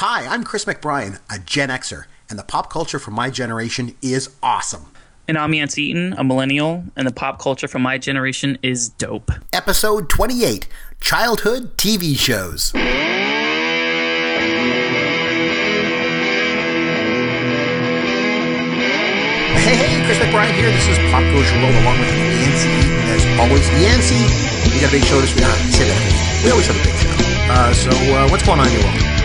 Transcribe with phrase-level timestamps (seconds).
[0.00, 4.30] Hi, I'm Chris McBrien, a Gen Xer, and the pop culture from my generation is
[4.40, 4.92] awesome.
[5.26, 9.32] And I'm Yancey Eaton, a millennial, and the pop culture from my generation is dope.
[9.52, 10.68] Episode 28
[11.00, 12.70] Childhood TV Shows.
[12.70, 12.78] Hey,
[19.74, 20.70] hey, Chris McBrien here.
[20.70, 23.02] This is Pop Goes Culture World along with Yancey Eaton.
[23.10, 24.22] As always, Yancey,
[24.72, 25.42] we got a big show this week.
[25.42, 25.98] Uh, say that.
[26.44, 27.10] We always have a big show.
[27.50, 29.17] Uh, so, uh, what's going on in your world?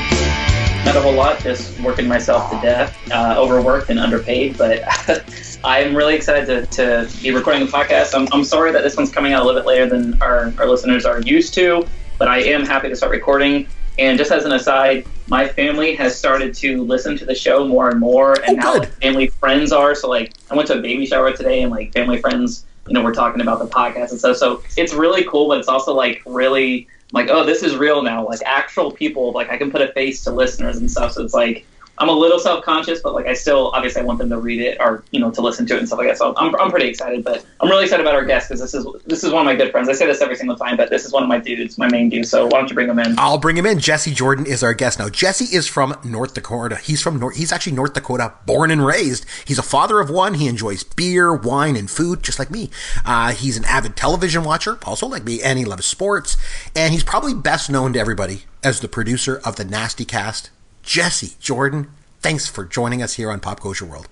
[0.85, 4.57] Not a whole lot, just working myself to death, uh, overworked and underpaid.
[4.57, 4.83] But
[5.63, 6.65] I'm really excited to,
[7.07, 8.13] to be recording the podcast.
[8.13, 10.67] I'm, I'm sorry that this one's coming out a little bit later than our, our
[10.67, 11.87] listeners are used to,
[12.19, 13.65] but I am happy to start recording.
[13.97, 17.89] And just as an aside, my family has started to listen to the show more
[17.89, 19.95] and more, and Oh, now like, family friends are.
[19.95, 23.03] So like, I went to a baby shower today, and like family friends, you know,
[23.03, 24.35] we're talking about the podcast and stuff.
[24.35, 28.27] So it's really cool, but it's also like really like, oh, this is real now.
[28.27, 31.13] Like actual people, like I can put a face to listeners and stuff.
[31.13, 31.65] So it's like
[31.97, 34.61] I'm a little self conscious, but like I still obviously I want them to read
[34.61, 36.17] it or you know to listen to it and stuff like that.
[36.17, 38.85] So I'm, I'm pretty excited, but I'm really excited about our guest because this is
[39.05, 39.87] this is one of my good friends.
[39.89, 42.09] I say this every single time, but this is one of my dudes, my main
[42.09, 42.27] dude.
[42.27, 43.15] So why don't you bring him in?
[43.19, 43.79] I'll bring him in.
[43.79, 45.09] Jesse Jordan is our guest now.
[45.09, 46.77] Jesse is from North Dakota.
[46.77, 47.35] He's from North.
[47.35, 49.25] He's actually North Dakota, born and raised.
[49.45, 50.33] He's a father of one.
[50.35, 52.71] He enjoys beer, wine, and food, just like me.
[53.05, 56.37] Uh, he's an avid television watcher, also like me, and he loves sports.
[56.75, 60.49] And he's probably best known to everybody as the producer of the Nasty Cast.
[60.83, 61.89] Jesse Jordan,
[62.19, 64.07] thanks for joining us here on Pop Culture World.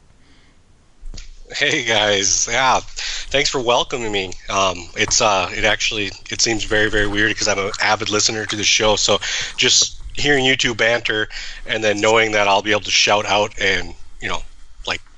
[1.54, 4.32] Hey guys, yeah, thanks for welcoming me.
[4.50, 8.46] Um, it's uh, it actually it seems very very weird because I'm an avid listener
[8.46, 8.96] to the show.
[8.96, 9.20] So
[9.58, 11.28] just hearing you two banter
[11.68, 14.42] and then knowing that I'll be able to shout out and you know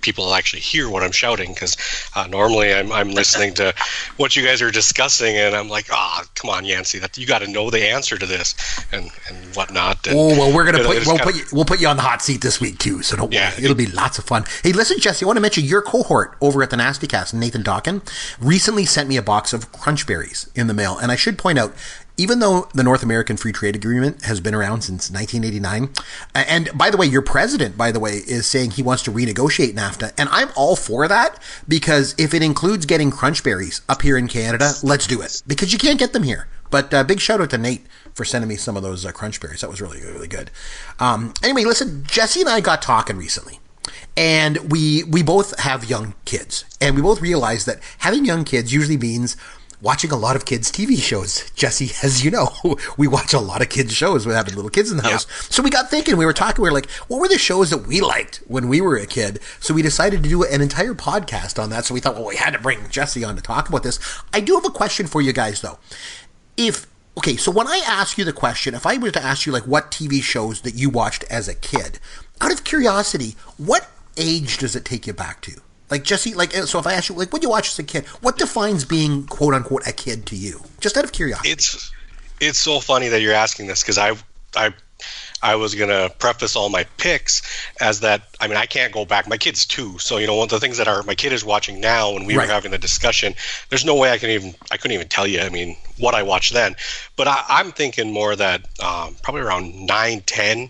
[0.03, 1.75] people actually hear what I'm shouting because
[2.15, 3.73] uh, normally I'm I'm listening to
[4.17, 7.39] what you guys are discussing and I'm like ah come on Yancey that you got
[7.39, 8.53] to know the answer to this
[8.91, 10.05] and and whatnot.
[10.05, 11.87] And, Oh well, we're gonna you know, put we'll kinda- put you, we'll put you
[11.87, 13.01] on the hot seat this week too.
[13.01, 13.51] So don't Yeah.
[13.55, 14.43] worry, it'll be lots of fun.
[14.61, 17.63] Hey, listen, Jesse, I want to mention your cohort over at the Nasty Cast, Nathan
[17.63, 18.01] Dawkin,
[18.39, 21.57] recently sent me a box of Crunch Berries in the mail, and I should point
[21.57, 21.73] out.
[22.15, 25.89] Even though the North American Free Trade Agreement has been around since 1989,
[26.35, 29.73] and by the way, your president, by the way, is saying he wants to renegotiate
[29.73, 34.17] NAFTA, and I'm all for that because if it includes getting crunch berries up here
[34.17, 36.47] in Canada, let's do it because you can't get them here.
[36.69, 39.39] But uh, big shout out to Nate for sending me some of those uh, crunch
[39.39, 39.61] berries.
[39.61, 40.51] That was really, really good.
[40.99, 43.59] Um, anyway, listen, Jesse and I got talking recently.
[44.15, 48.71] And we we both have young kids, and we both realized that having young kids
[48.71, 49.35] usually means
[49.83, 51.51] watching a lot of kids' TV shows.
[51.51, 52.49] Jesse, as you know,
[52.97, 55.27] we watch a lot of kids' shows with having little kids in the house.
[55.53, 57.85] So we got thinking, we were talking, we were like, what were the shows that
[57.85, 59.39] we liked when we were a kid?
[59.59, 61.85] So we decided to do an entire podcast on that.
[61.85, 63.99] So we thought, well, we had to bring Jesse on to talk about this.
[64.33, 65.77] I do have a question for you guys, though
[66.57, 69.51] if okay so when i ask you the question if i were to ask you
[69.51, 71.99] like what tv shows that you watched as a kid
[72.41, 75.59] out of curiosity what age does it take you back to
[75.93, 78.03] like jesse like so if i ask you like what you watch as a kid
[78.25, 81.91] what defines being quote unquote a kid to you just out of curiosity it's
[82.39, 84.09] it's so funny that you're asking this because I
[84.55, 84.73] I
[85.41, 87.41] I was gonna preface all my picks
[87.79, 89.27] as that I mean I can't go back.
[89.27, 91.45] My kids too, so you know one of the things that are my kid is
[91.45, 92.47] watching now when we Right.
[92.47, 93.33] were having the discussion.
[93.69, 95.39] There's no way I can even I couldn't even tell you.
[95.41, 96.75] I mean what I watched then,
[97.15, 100.69] but I, I'm thinking more that um, probably around nine ten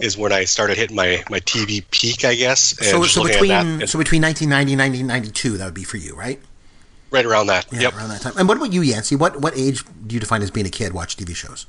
[0.00, 2.76] is when I started hitting my my TV peak, I guess.
[2.78, 6.14] And so, so between that, so between 1990 and 1992 that would be for you
[6.16, 6.40] right
[7.10, 7.66] right around that.
[7.72, 7.94] yeah yep.
[7.94, 10.50] around that time and what about you yancey what what age do you define as
[10.50, 11.66] being a kid watch tv shows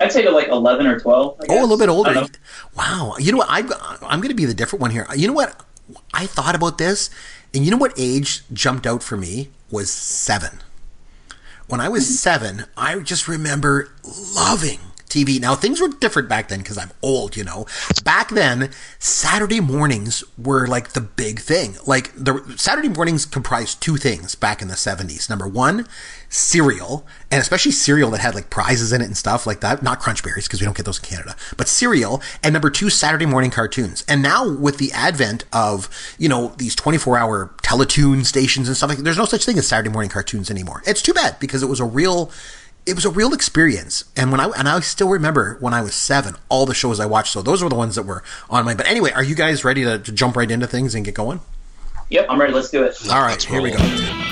[0.00, 1.40] I'd say to like 11 or 12.
[1.40, 2.10] I Oh, a little bit older.
[2.10, 2.38] I don't know.
[2.76, 3.16] Wow.
[3.18, 3.48] You know what?
[3.50, 3.58] I,
[4.02, 5.06] I'm going to be the different one here.
[5.16, 5.60] You know what?
[6.14, 7.10] I thought about this,
[7.52, 10.60] and you know what age jumped out for me was seven.
[11.66, 12.12] When I was mm-hmm.
[12.12, 13.90] seven, I just remember
[14.34, 14.78] loving
[15.08, 15.40] TV.
[15.40, 17.66] Now, things were different back then because I'm old, you know.
[18.04, 21.76] Back then, Saturday mornings were like the big thing.
[21.86, 25.28] Like, the Saturday mornings comprised two things back in the 70s.
[25.28, 25.86] Number one,
[26.28, 29.82] cereal, and especially cereal that had like prizes in it and stuff like that.
[29.82, 32.22] Not Crunch Berries because we don't get those in Canada, but cereal.
[32.42, 34.04] And number two, Saturday morning cartoons.
[34.08, 35.88] And now with the advent of
[36.18, 39.66] you know these 24 hour Teletoon stations and stuff like, there's no such thing as
[39.66, 40.82] Saturday morning cartoons anymore.
[40.86, 42.30] It's too bad because it was a real.
[42.88, 45.94] It was a real experience, and when I and I still remember when I was
[45.94, 47.32] seven, all the shows I watched.
[47.34, 48.74] So those were the ones that were on my.
[48.74, 51.40] But anyway, are you guys ready to, to jump right into things and get going?
[52.08, 52.54] Yep, I'm ready.
[52.54, 52.96] Let's do it.
[53.10, 54.27] All right, here we go.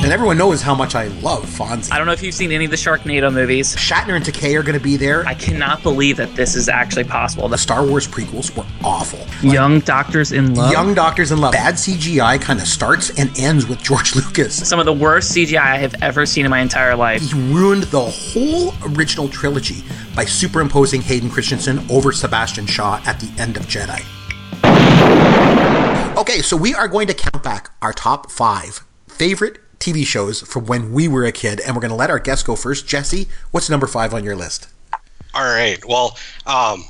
[0.00, 1.92] And everyone knows how much I love Fonzie.
[1.92, 3.74] I don't know if you've seen any of the Sharknado movies.
[3.76, 5.26] Shatner and Takei are going to be there.
[5.26, 7.42] I cannot believe that this is actually possible.
[7.48, 9.18] the The Star Wars prequels were awful.
[9.46, 10.72] young doctors in love.
[10.72, 11.52] Young Doctors in Love.
[11.52, 14.66] Bad CGI kind of starts and ends with George Lucas.
[14.66, 17.20] Some of the worst CGI I have ever seen in my entire life.
[17.20, 19.82] He ruined the whole original trilogy
[20.14, 24.00] by superimposing Hayden Christensen over Sebastian Shaw at the end of Jedi.
[26.16, 30.66] Okay, so we are going to count back our top five favorite TV shows from
[30.66, 32.86] when we were a kid, and we're going to let our guests go first.
[32.86, 34.68] Jesse, what's number five on your list?
[35.34, 35.78] All right.
[35.86, 36.16] Well,
[36.46, 36.84] um,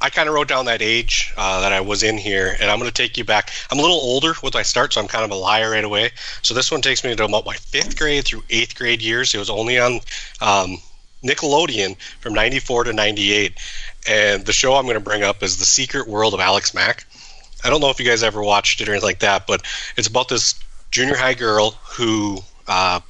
[0.00, 2.78] I kind of wrote down that age uh, that I was in here, and I'm
[2.78, 3.50] going to take you back.
[3.70, 6.10] I'm a little older with my start, so I'm kind of a liar right away.
[6.42, 9.34] So this one takes me to about my fifth grade through eighth grade years.
[9.34, 10.00] It was only on
[10.42, 10.76] um,
[11.22, 13.58] Nickelodeon from 94 to 98.
[14.06, 17.06] And the show I'm going to bring up is The Secret World of Alex Mack.
[17.64, 19.62] I don't know if you guys ever watched it or anything like that, but
[19.96, 20.54] it's about this
[20.94, 22.38] junior high girl who
[22.68, 23.00] uh,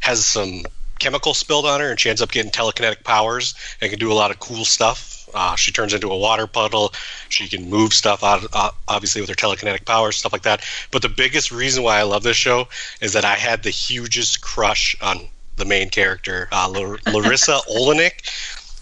[0.00, 0.62] has some
[0.98, 4.14] chemical spilled on her and she ends up getting telekinetic powers and can do a
[4.14, 5.28] lot of cool stuff.
[5.34, 6.94] Uh, she turns into a water puddle.
[7.28, 10.64] She can move stuff out, uh, obviously, with her telekinetic powers, stuff like that.
[10.90, 12.68] But the biggest reason why I love this show
[13.02, 18.22] is that I had the hugest crush on the main character, uh, Lar- Larisa Oleynik.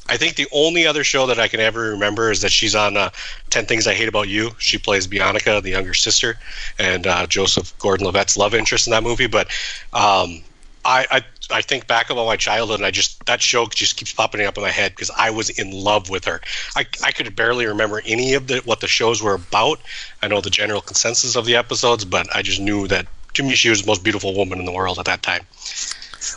[0.09, 2.97] I think the only other show that I can ever remember is that she's on
[2.97, 3.11] uh,
[3.51, 4.51] 10 Things I Hate About You.
[4.59, 6.39] She plays Bianca, the younger sister,
[6.79, 9.27] and uh, Joseph Gordon Levitt's love interest in that movie.
[9.27, 9.49] But
[9.93, 10.43] um,
[10.85, 14.13] I, I I think back about my childhood, and I just that show just keeps
[14.13, 16.41] popping up in my head because I was in love with her.
[16.77, 19.81] I, I could barely remember any of the what the shows were about.
[20.23, 23.55] I know the general consensus of the episodes, but I just knew that to me
[23.55, 25.47] she was the most beautiful woman in the world at that time.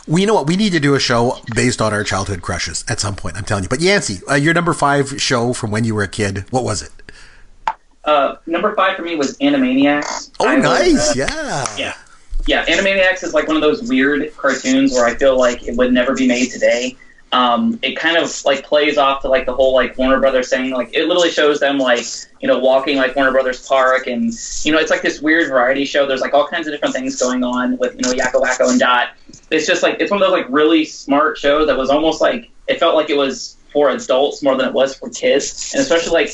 [0.06, 0.46] Well, you know what?
[0.46, 3.36] We need to do a show based on our childhood crushes at some point.
[3.36, 3.68] I'm telling you.
[3.68, 6.82] But Yancy, uh, your number five show from when you were a kid, what was
[6.82, 6.90] it?
[8.04, 10.32] Uh, number five for me was Animaniacs.
[10.40, 11.10] Oh, I was, nice.
[11.10, 11.66] uh, yeah.
[11.78, 11.94] yeah.
[12.46, 15.92] Yeah, Animaniacs is like one of those weird cartoons where I feel like it would
[15.92, 16.96] never be made today.
[17.32, 20.70] Um, it kind of like plays off to like the whole like Warner Brothers thing.
[20.70, 22.04] Like it literally shows them like
[22.40, 24.32] you know walking like Warner Brothers Park, and
[24.64, 26.06] you know it's like this weird variety show.
[26.06, 28.78] There's like all kinds of different things going on with you know Yakko Wakko and
[28.78, 29.14] Dot.
[29.50, 32.50] It's just like it's one of those like really smart shows that was almost like
[32.68, 36.12] it felt like it was for adults more than it was for kids, and especially
[36.12, 36.30] like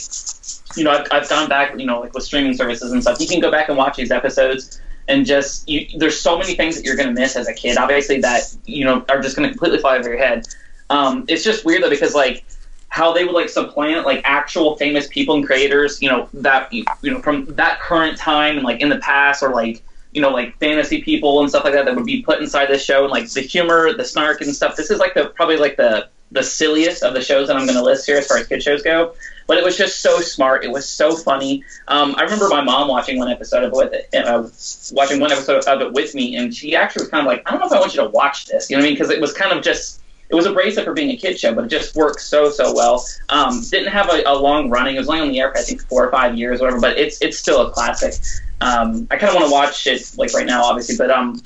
[0.77, 3.21] you know I've, I've gone back you know like with streaming services and stuff.
[3.21, 6.77] You can go back and watch these episodes and just you, there's so many things
[6.77, 9.49] that you're going to miss as a kid obviously that you know are just going
[9.49, 10.47] to completely fly over your head
[10.91, 12.45] um, it's just weird though because like
[12.89, 16.85] how they would like supplant like actual famous people and creators you know that you
[17.05, 19.83] know from that current time and like in the past or like
[20.13, 22.83] you know like fantasy people and stuff like that that would be put inside this
[22.83, 25.77] show and like the humor the snark and stuff this is like the probably like
[25.77, 28.47] the the silliest of the shows that i'm going to list here as far as
[28.47, 29.15] kid shows go
[29.49, 30.63] but it was just so smart.
[30.63, 31.65] It was so funny.
[31.89, 34.47] Um, I remember my mom watching one episode of it uh,
[34.93, 37.53] watching one episode of it with me, and she actually was kind of like, "I
[37.53, 38.95] don't know if I want you to watch this." You know what I mean?
[38.95, 40.03] Because it was kind of just.
[40.31, 43.05] It was abrasive for being a kid show, but it just worked so so well.
[43.29, 44.97] Um, didn't have a, a long running.
[44.97, 46.81] It was only on the air for I think four or five years, or whatever.
[46.81, 48.15] But it's it's still a classic.
[48.61, 51.41] Um, I kind of want to watch it like right now, obviously, but um,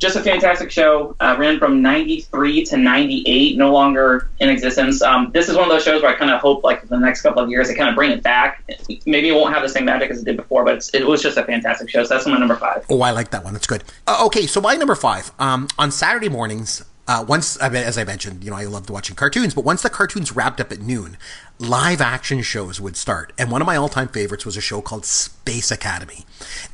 [0.00, 1.14] just a fantastic show.
[1.20, 5.02] Uh, ran from 93 to 98, no longer in existence.
[5.02, 7.20] Um, this is one of those shows where I kind of hope, like, the next
[7.20, 8.64] couple of years, they kind of bring it back.
[9.04, 11.36] Maybe it won't have the same magic as it did before, but it was just
[11.36, 12.02] a fantastic show.
[12.02, 12.86] So that's my number five.
[12.88, 13.52] Oh, I like that one.
[13.52, 13.84] That's good.
[14.06, 15.32] Uh, okay, so my number five.
[15.38, 19.52] Um, on Saturday mornings, uh, once as I mentioned, you know, I loved watching cartoons,
[19.52, 21.16] but once the cartoons wrapped up at noon,
[21.60, 23.32] live action shows would start.
[23.38, 26.24] And one of my all time favorites was a show called Space Academy.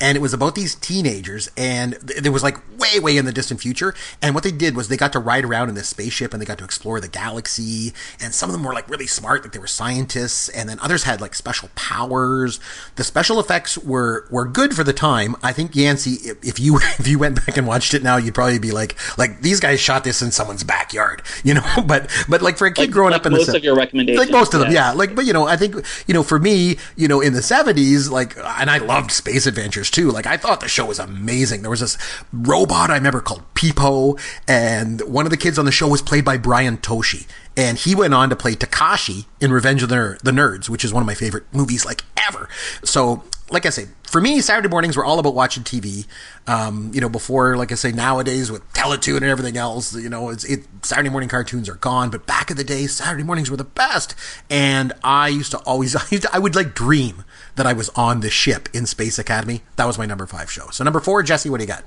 [0.00, 3.32] And it was about these teenagers, and th- it was like way, way in the
[3.32, 3.94] distant future.
[4.22, 6.46] And what they did was they got to ride around in this spaceship and they
[6.46, 7.92] got to explore the galaxy.
[8.20, 11.02] And some of them were like really smart, like they were scientists, and then others
[11.02, 12.60] had like special powers.
[12.94, 15.34] The special effects were were good for the time.
[15.42, 18.34] I think Yancey, if, if you if you went back and watched it now, you'd
[18.34, 21.82] probably be like, like these guys shot this in someone's backyard, you know.
[21.84, 23.64] But but like for a kid Like- growing like up in the most se- of
[23.64, 24.75] your recommendations, like most of them, yes.
[24.76, 24.92] Yeah.
[24.92, 25.74] Like, but you know, I think
[26.06, 29.90] you know, for me, you know, in the seventies, like, and I loved Space Adventures
[29.90, 30.10] too.
[30.10, 31.62] Like, I thought the show was amazing.
[31.62, 31.96] There was this
[32.30, 36.26] robot I remember called Peepo, and one of the kids on the show was played
[36.26, 40.68] by Brian Tochi, and he went on to play Takashi in Revenge of the Nerds,
[40.68, 42.46] which is one of my favorite movies like ever.
[42.84, 46.06] So, like I say, for me, Saturday mornings were all about watching TV.
[46.48, 50.30] Um, you know, before, like I say, nowadays with Teletoon and everything else, you know,
[50.30, 52.10] it's it Saturday morning cartoons are gone.
[52.10, 54.14] But back in the day, Saturday mornings were the best.
[54.50, 57.24] And I used to always, I, used to, I would like dream
[57.54, 59.62] that I was on the ship in Space Academy.
[59.76, 60.68] That was my number five show.
[60.70, 61.84] So number four, Jesse, what do you got?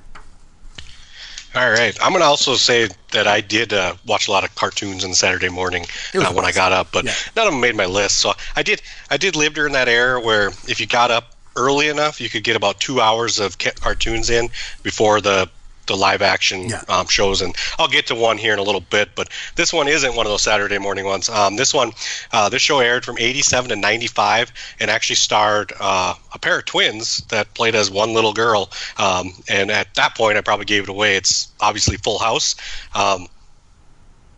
[1.55, 1.97] All right.
[2.01, 5.13] I'm going to also say that I did uh, watch a lot of cartoons on
[5.15, 7.13] Saturday morning uh, when I got up, but Yeah.
[7.35, 8.17] none of them made my list.
[8.17, 11.87] So I did I did live during that era where if you got up early
[11.89, 14.49] enough, you could get about two hours of ca- cartoons in
[14.83, 15.49] before the
[15.87, 16.83] the live action Yeah.
[16.87, 19.09] um, shows, and I'll get to one here in a little bit.
[19.15, 21.29] But this one isn't one of those Saturday morning ones.
[21.29, 21.93] Um, this one,
[22.31, 26.65] uh, this show aired from '87 to '95, and actually starred uh, a pair of
[26.65, 28.69] twins that played as one little girl.
[28.99, 31.15] Um, and at that point, I probably gave it away.
[31.15, 32.53] It's obviously Full House.
[32.93, 33.27] Um,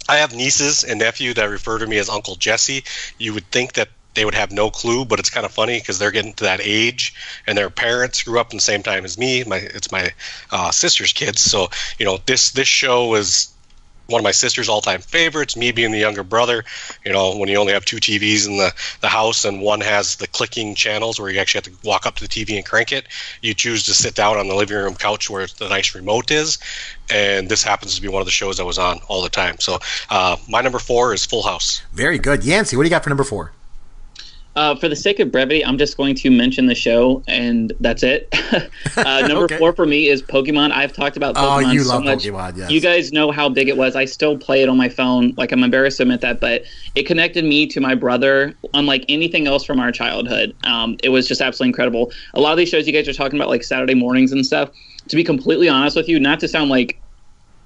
[0.07, 2.85] I have nieces and nephew that refer to me as Uncle Jesse.
[3.17, 5.99] You would think that they would have no clue, but it's kind of funny because
[5.99, 7.13] they're getting to that age,
[7.47, 9.43] and their parents grew up in the same time as me.
[9.43, 10.11] My it's my
[10.51, 13.51] uh, sister's kids, so you know this this show was
[14.11, 15.55] one of my sister's all-time favorites.
[15.55, 16.63] Me being the younger brother,
[17.05, 20.17] you know, when you only have two TVs in the, the house and one has
[20.17, 22.91] the clicking channels where you actually have to walk up to the TV and crank
[22.91, 23.07] it,
[23.41, 26.59] you choose to sit down on the living room couch where the nice remote is.
[27.09, 29.59] And this happens to be one of the shows I was on all the time.
[29.59, 31.81] So uh, my number four is Full House.
[31.93, 32.43] Very good.
[32.43, 33.53] Yancey, what do you got for number four?
[34.53, 38.03] Uh, for the sake of brevity, I'm just going to mention the show, and that's
[38.03, 38.27] it.
[38.98, 39.58] uh, number Okay.
[39.58, 40.72] four for me is Pokemon.
[40.72, 42.20] I've talked about Oh, Pokemon you so love much.
[42.20, 42.70] Pokemon, yes.
[42.70, 43.96] You guys know how big it was.
[43.96, 45.34] I still play it on my phone.
[45.38, 46.63] Like I'm embarrassed to admit that, but
[46.96, 50.53] it connected me to my brother, unlike anything else from our childhood.
[50.65, 52.12] Um, it was just absolutely incredible.
[52.34, 54.70] A lot of these shows you guys are talking about, like Saturday mornings and stuff.
[55.08, 56.98] To be completely honest with you, not to sound like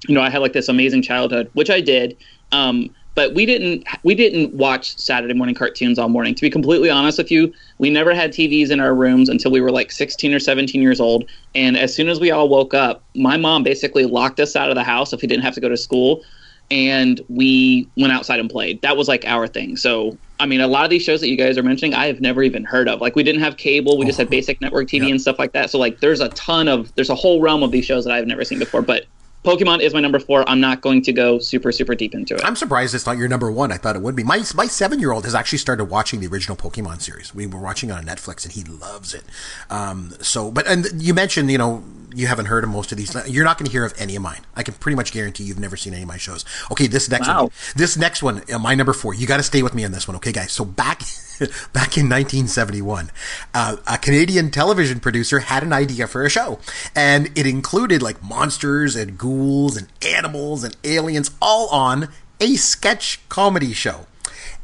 [0.08, 2.16] you know, I had like this amazing childhood, which I did.
[2.52, 6.34] Um, but we didn't we didn't watch Saturday morning cartoons all morning.
[6.36, 9.60] To be completely honest with you, we never had TVs in our rooms until we
[9.60, 11.24] were like 16 or 17 years old.
[11.54, 14.76] And as soon as we all woke up, my mom basically locked us out of
[14.76, 16.22] the house if we didn't have to go to school,
[16.70, 18.82] and we went outside and played.
[18.82, 19.78] That was like our thing.
[19.78, 22.20] So I mean, a lot of these shows that you guys are mentioning, I have
[22.20, 23.00] never even heard of.
[23.00, 24.30] Like we didn't have cable, we just had oh.
[24.30, 25.12] basic network TV Yeah.
[25.12, 25.70] and stuff like that.
[25.70, 28.26] So like, there's a ton of there's a whole realm of these shows that I've
[28.26, 28.82] never seen before.
[28.82, 29.06] But
[29.46, 30.46] Pokemon is my number four.
[30.48, 32.44] I'm not going to go super super deep into it.
[32.44, 33.70] I'm surprised it's not your number one.
[33.70, 34.24] I thought it would be.
[34.24, 37.32] My my seven year old has actually started watching the original Pokemon series.
[37.32, 39.22] We were watching it on Netflix, and he loves it.
[39.70, 41.84] Um, so, but and you mentioned, you know,
[42.16, 43.14] you haven't heard of most of these.
[43.28, 44.40] You're not going to hear of any of mine.
[44.56, 46.44] I can pretty much guarantee you've never seen any of my shows.
[46.70, 47.42] Okay, this next Wow.
[47.44, 47.50] one.
[47.76, 49.14] This next one, uh, my number four.
[49.14, 50.50] You got to stay with me on this one, okay, guys?
[50.52, 51.02] So back.
[51.74, 53.10] Back in 1971,
[53.52, 56.58] uh, a Canadian television producer had an idea for a show,
[56.94, 62.08] and it included like monsters and ghouls and animals and aliens all on
[62.40, 64.06] a sketch comedy show.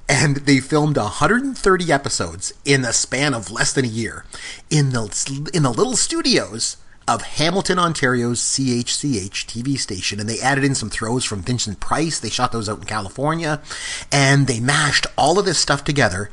[0.08, 4.24] And they filmed 130 episodes in the span of less than a year
[4.70, 6.78] in the in the little studios
[7.08, 12.18] of Hamilton, Ontario's CHCH TV station, and they added in some throws from Vincent Price.
[12.18, 13.60] They shot those out in California,
[14.10, 16.30] and they mashed all of this stuff together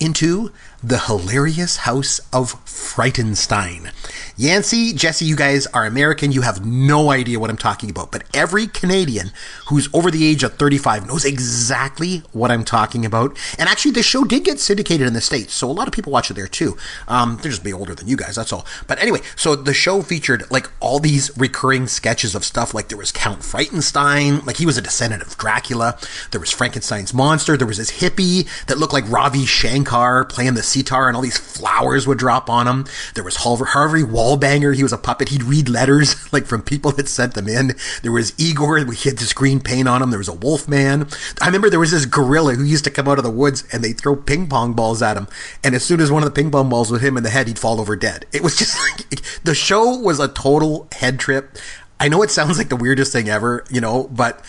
[0.00, 0.50] into
[0.82, 3.92] the hilarious House of Frightenstein.
[4.36, 6.32] Yancey, Jesse, you guys are American.
[6.32, 9.32] You have no idea what I'm talking about, but every Canadian
[9.68, 13.36] who's over the age of 35 knows exactly what I'm talking about.
[13.58, 16.12] And actually, this show did get syndicated in the States, so a lot of people
[16.12, 16.78] watch it there too.
[17.06, 18.64] Um, they're just way older than you guys, that's all.
[18.86, 22.72] But anyway, so the show featured like all these recurring sketches of stuff.
[22.72, 25.98] Like there was Count Frightenstein, like he was a descendant of Dracula.
[26.30, 27.58] There was Frankenstein's monster.
[27.58, 29.89] There was this hippie that looked like Ravi Shankar
[30.28, 32.86] playing the sitar, and all these flowers would drop on him.
[33.14, 34.74] There was Harvey, Wallbanger.
[34.74, 35.30] He was a puppet.
[35.30, 37.74] He'd read letters like from people that sent them in.
[38.02, 38.78] There was Igor.
[38.92, 40.10] He had this green paint on him.
[40.10, 41.08] There was a wolf man.
[41.40, 43.82] I remember there was this gorilla who used to come out of the woods and
[43.82, 45.28] they'd throw ping pong balls at him.
[45.64, 47.30] And as soon as one of the ping pong balls would hit him in the
[47.30, 48.26] head, he'd fall over dead.
[48.32, 51.58] It was just like the show was a total head trip.
[51.98, 54.42] I know it sounds like the weirdest thing ever, you know, but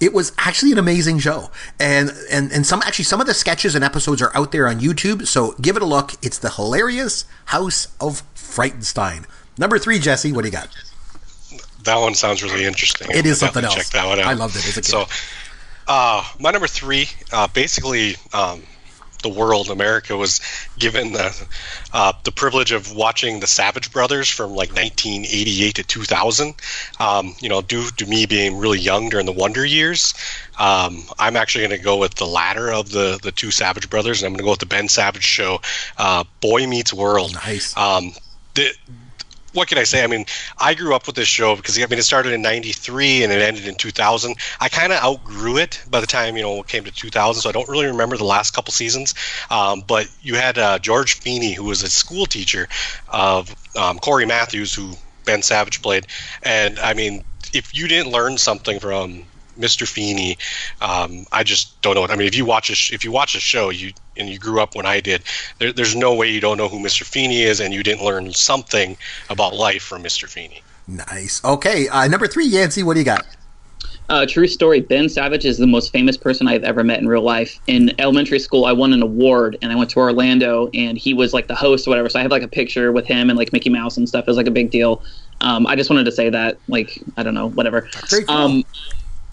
[0.00, 1.50] it was actually an amazing show
[1.80, 4.80] and and and some actually some of the sketches and episodes are out there on
[4.80, 9.24] youtube so give it a look it's the hilarious house of frightenstein
[9.58, 10.68] number three jesse what do you got
[11.84, 13.08] That one sounds really interesting.
[13.10, 13.74] It is something else.
[13.74, 14.26] Check that one out.
[14.26, 14.84] I loved it as a kid.
[14.84, 15.06] So,
[15.86, 18.62] uh, my number three, uh, basically, um,
[19.22, 20.40] the world, America, was
[20.78, 21.46] given the
[21.92, 26.54] uh, the privilege of watching the Savage Brothers from like 1988 to 2000.
[27.00, 30.14] Um, you know, due to me being really young during the Wonder Years,
[30.58, 34.22] um, I'm actually going to go with the latter of the the two Savage Brothers,
[34.22, 35.60] and I'm going to go with the Ben Savage show,
[35.96, 37.34] uh, Boy Meets World.
[37.34, 37.76] Nice.
[37.76, 38.12] Um,
[38.54, 38.70] the,
[39.58, 40.04] what can I say?
[40.04, 40.24] I mean,
[40.56, 43.42] I grew up with this show because I mean it started in '93 and it
[43.42, 44.36] ended in 2000.
[44.60, 47.48] I kind of outgrew it by the time you know it came to 2000, so
[47.48, 49.14] I don't really remember the last couple seasons.
[49.50, 52.68] Um, but you had uh, George Feeny, who was a school teacher
[53.08, 54.92] of um, Cory Matthews, who
[55.24, 56.06] Ben Savage played,
[56.44, 59.24] and I mean, if you didn't learn something from
[59.58, 59.86] Mr.
[59.86, 60.38] Feeny,
[60.80, 62.04] um, I just don't know.
[62.06, 64.38] I mean, if you watch a sh- if you watch a show, you and you
[64.38, 65.22] grew up when I did,
[65.58, 67.04] there, there's no way you don't know who Mr.
[67.04, 68.96] Feeny is, and you didn't learn something
[69.30, 70.28] about life from Mr.
[70.28, 70.62] Feeny.
[70.86, 73.26] nice okay uh, number three yancey what do you got
[74.08, 74.80] Uh, true story.
[74.80, 77.60] Ben Savage is the most famous person I've ever met in real life.
[77.66, 81.34] In elementary school, I won an award, and I went to Orlando, and he was
[81.34, 82.08] like the host or whatever.
[82.08, 84.22] So I have like a picture with him and like Mickey Mouse and stuff.
[84.22, 85.02] It was like a big deal.
[85.42, 87.86] Um, I just wanted to say that, like, I don't know, whatever.
[88.08, 88.34] Very cool.
[88.34, 88.64] Um,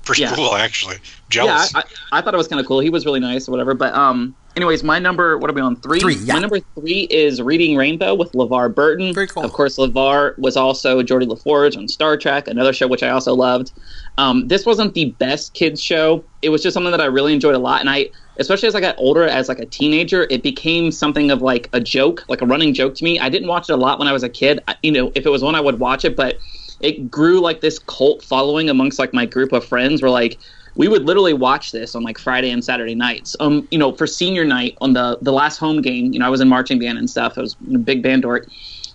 [0.05, 0.35] Pretty Yeah.
[0.35, 0.95] cool, actually.
[0.95, 1.75] yeah, Jealous.
[1.75, 1.83] I, I,
[2.13, 2.79] I thought it was kind of cool.
[2.79, 3.73] He was really nice or whatever.
[3.73, 5.37] But um, anyways, my number.
[5.39, 5.75] What are we on?
[5.77, 5.99] Three.
[5.99, 6.35] Three, yeah.
[6.35, 9.13] My number three is Reading Rainbow with LeVar Burton.
[9.15, 9.43] Very cool.
[9.43, 13.09] Of course, LeVar was also Geordi La Forge on Star Trek, another show which I
[13.09, 13.73] also loved.
[14.19, 16.23] Um, this wasn't the best kids show.
[16.43, 18.81] It was just something that I really enjoyed a lot, and I, especially as I
[18.81, 22.45] got older, as like a teenager, it became something of like a joke, like a
[22.45, 23.17] running joke to me.
[23.19, 24.59] I didn't watch it a lot when I was a kid.
[24.67, 26.37] I, you know, if it was one, I would watch it, but
[26.85, 30.01] it grew like this cult following amongst like my group of friends.
[30.01, 30.39] Where like
[30.75, 33.35] we would literally watch this on like Friday and Saturday nights.
[33.39, 36.29] Um, you know, for senior night on the the last home game, you know, I
[36.29, 37.37] was in marching band and stuff.
[37.37, 38.47] I was a big band dork.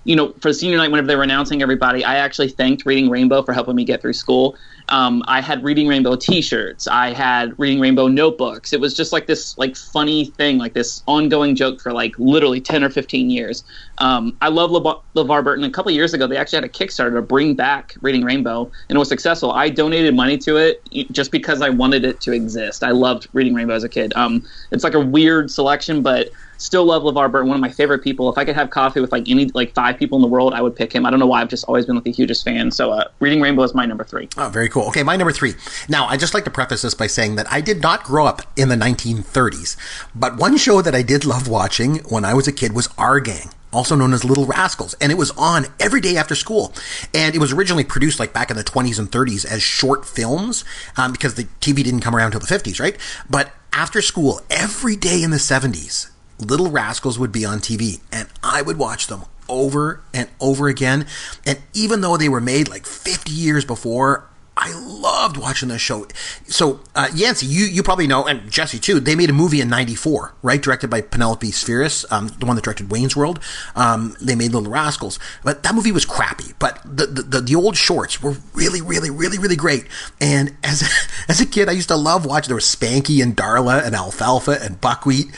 [0.04, 3.42] You know, for senior night, whenever they were announcing everybody, I actually thanked Reading Rainbow
[3.42, 4.56] for helping me get through school.
[4.88, 6.88] Um, I had Reading Rainbow T-shirts.
[6.88, 8.72] I had Reading Rainbow notebooks.
[8.72, 12.60] It was just like this like funny thing, like this ongoing joke for like literally
[12.60, 13.62] ten or fifteen years.
[13.98, 15.64] Um, I love LeVar, LeVar Burton.
[15.64, 18.96] A couple years ago, they actually had a Kickstarter to bring back Reading Rainbow, and
[18.96, 19.52] it was successful.
[19.52, 22.82] I donated money to it just because I wanted it to exist.
[22.82, 24.12] I loved Reading Rainbow as a kid.
[24.16, 27.48] Um, it's like a weird selection, but still love LeVar Burton.
[27.48, 28.30] One of my favorite people.
[28.30, 30.62] If I could have coffee with like any like five people in the world, I
[30.62, 31.04] would pick him.
[31.06, 31.40] I don't know why.
[31.40, 32.70] I've just always been like the hugest fan.
[32.70, 34.28] So, uh, Reading Rainbow is my number three.
[34.36, 34.86] Oh, very cool.
[34.88, 35.54] Okay, my number three.
[35.88, 38.42] Now, I just like to preface this by saying that I did not grow up
[38.56, 39.76] in the 1930s,
[40.14, 43.20] but one show that I did love watching when I was a kid was Our
[43.20, 43.50] Gang.
[43.72, 46.74] Also known as Little Rascals, and it was on every day after school.
[47.14, 50.64] And it was originally produced like back in the 20s and 30s as short films
[50.96, 52.96] um, because the TV didn't come around until the 50s, right?
[53.28, 56.09] But after school, every day in the 70s,
[56.40, 61.06] Little Rascals would be on TV, and I would watch them over and over again.
[61.44, 66.06] And even though they were made like 50 years before, I loved watching this show.
[66.46, 69.70] So, uh, Yancey, you, you probably know, and Jesse too, they made a movie in
[69.70, 70.60] 94, right?
[70.60, 73.40] Directed by Penelope Spheeris, um, the one that directed Wayne's World.
[73.74, 75.18] Um, they made Little Rascals.
[75.42, 76.52] But that movie was crappy.
[76.58, 79.86] But the, the, the, old shorts were really, really, really, really great.
[80.20, 80.82] And as,
[81.28, 84.58] as a kid, I used to love watching, there was Spanky and Darla and Alfalfa
[84.62, 85.28] and Buckwheat.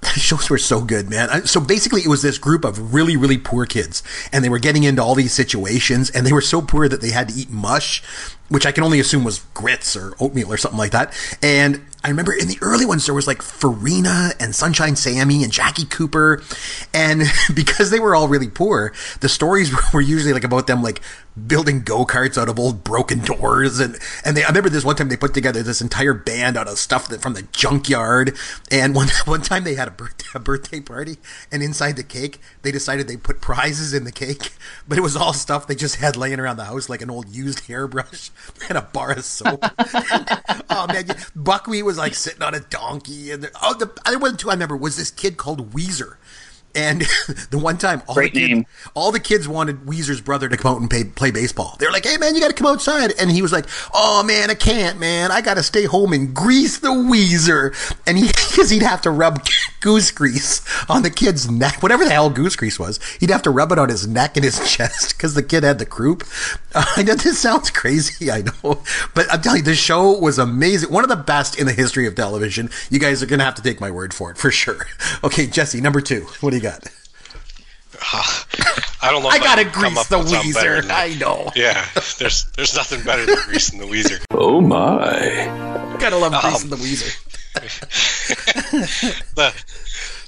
[0.00, 1.46] The shows were so good, man.
[1.46, 4.02] So basically, it was this group of really, really poor kids,
[4.32, 7.10] and they were getting into all these situations, and they were so poor that they
[7.10, 8.02] had to eat mush,
[8.48, 11.12] which I can only assume was grits or oatmeal or something like that.
[11.42, 15.52] And I remember in the early ones, there was like Farina and Sunshine Sammy and
[15.52, 16.42] Jackie Cooper.
[16.94, 17.24] And
[17.54, 21.00] because they were all really poor, the stories were usually like about them like
[21.46, 23.80] building go-karts out of old broken doors.
[23.80, 26.68] And, and they, I remember this one time they put together this entire band out
[26.68, 28.36] of stuff that from the junkyard.
[28.70, 31.16] And one, one time they had a birthday, a birthday party
[31.50, 34.52] and inside the cake, they decided they put prizes in the cake,
[34.86, 37.28] but it was all stuff they just had laying around the house, like an old
[37.28, 38.30] used hairbrush
[38.68, 39.64] and a bar of soap.
[40.70, 41.06] oh man.
[41.34, 44.52] Buckwheat was like sitting on a donkey, and the, oh, the other one too I
[44.52, 46.18] remember was this kid called Wheezer.
[46.74, 47.00] And
[47.50, 48.66] the one time, all Great the kids, name.
[48.94, 51.76] all the kids wanted Wheezer's brother to come out and pay, play baseball.
[51.80, 54.22] They were like, "Hey man, you got to come outside," and he was like, "Oh
[54.22, 55.32] man, I can't, man.
[55.32, 57.72] I got to stay home and grease the Wheezer."
[58.06, 59.46] And he, because he'd have to rub
[59.80, 62.98] goose grease on the kid's neck, whatever the hell goose grease was.
[63.20, 65.78] He'd have to rub it on his neck and his chest because the kid had
[65.78, 66.24] the croup.
[66.74, 68.82] Uh, I know this sounds crazy, I know,
[69.14, 70.90] but I'm telling you, the show was amazing.
[70.90, 72.68] One of the best in the history of television.
[72.90, 74.88] You guys are gonna have to take my word for it for sure.
[75.22, 76.26] Okay, Jesse, number two.
[76.40, 76.88] What do you got?
[79.00, 79.28] I don't know.
[79.28, 80.82] I gotta can come grease up the with Wheezer.
[80.82, 80.90] than.
[80.90, 81.50] I know.
[81.54, 81.86] Yeah,
[82.18, 84.18] there's there's nothing better than greasing the Wheezer.
[84.30, 85.96] Oh my.
[85.98, 87.12] Gotta love Um, greasing the Wheezer.
[89.34, 89.52] the,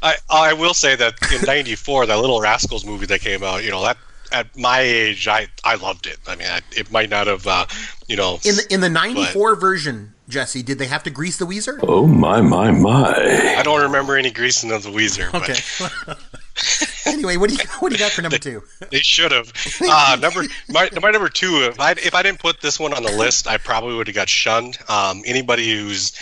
[0.02, 3.70] I I will say that in '94, that Little Rascals movie that came out, you
[3.70, 3.96] know that
[4.32, 6.18] at my age, I I loved it.
[6.26, 7.66] I mean, I, it might not have, uh,
[8.08, 11.46] you know, In the in the '94 version, Jesse, did they have to grease the
[11.46, 11.78] Wheezer?
[11.82, 13.54] Oh my my my.
[13.58, 15.28] I don't remember any greasing of the Wheezer.
[15.32, 16.14] But Okay.
[17.06, 18.62] anyway, what do you what do you got for number two?
[18.90, 19.52] They should have.
[19.92, 21.62] Uh, number my, my number two.
[21.64, 24.14] If I if I didn't put this one on the list, I probably would have
[24.14, 24.78] got shunned.
[24.88, 26.12] Um, anybody who's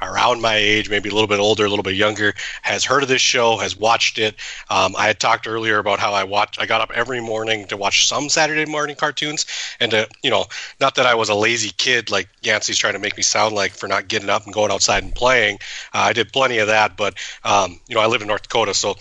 [0.00, 3.08] around my age, maybe a little bit older, a little bit younger, has heard of
[3.08, 4.36] this show, has watched it.
[4.70, 6.58] Um, I had talked earlier about how I watch.
[6.58, 9.46] I got up every morning to watch some Saturday morning cartoons,
[9.80, 10.46] and to you know,
[10.80, 13.72] not that I was a lazy kid like Yancey's trying to make me sound like
[13.72, 15.56] for not getting up and going outside and playing.
[15.92, 18.74] Uh, I did plenty of that, but um, you know, I live in North Dakota,
[18.74, 18.96] so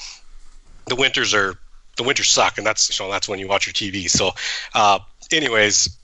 [0.87, 1.55] the winters are
[1.97, 4.09] the winters suck, and that's you know that's when you watch your TV.
[4.09, 4.31] So,
[4.73, 4.99] uh,
[5.31, 5.95] anyways,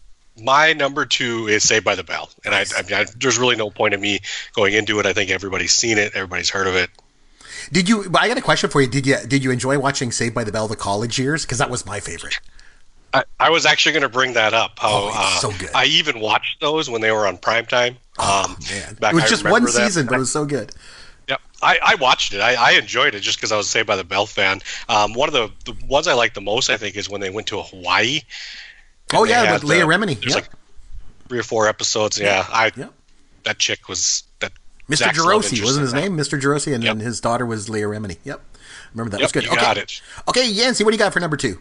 [0.41, 3.56] my number two is Saved by the Bell, and I, I mean, I, there's really
[3.56, 4.19] no point in me
[4.54, 5.06] going into it.
[5.06, 6.89] I think everybody's seen it, everybody's heard of it.
[7.72, 8.06] Did you?
[8.15, 8.88] I got a question for you.
[8.88, 11.43] Did you did you enjoy watching Saved by the Bell the college years?
[11.46, 12.39] Because that was my favorite.
[13.13, 14.80] I, I was actually going to bring that up.
[14.80, 15.69] How Oh, uh, so good.
[15.76, 17.98] I even watched those when they were on primetime.
[18.17, 19.86] Um, Man, back- it was just one remember that.
[19.86, 20.72] season, but it was so good.
[21.63, 22.41] Yep, I, I watched it.
[22.41, 24.62] I, I enjoyed it just because I was Saved by the Bell fan.
[24.89, 27.30] Um, one of the, the ones I like the most, I think, is when they
[27.30, 28.21] went to Hawaii.
[29.13, 30.19] Oh yeah, had, with Leah uh, Remini.
[30.19, 30.36] There's Yeah.
[30.41, 30.49] like
[31.28, 32.19] three or four episodes.
[32.19, 32.88] Yeah, I Yeah.
[33.43, 34.52] that chick was that.
[34.89, 34.97] Mr.
[34.97, 36.02] Zach's love Jerosi wasn't his that.
[36.02, 36.39] name, Mr.
[36.39, 37.06] Jerosi, and then Yep.
[37.06, 38.17] his daughter was Leah Remini.
[38.23, 38.41] Yep,
[38.93, 39.43] remember that Yep, was good.
[39.43, 39.62] you okay.
[39.62, 40.02] got it.
[40.28, 41.60] Okay, Yancy, what do you got for number two?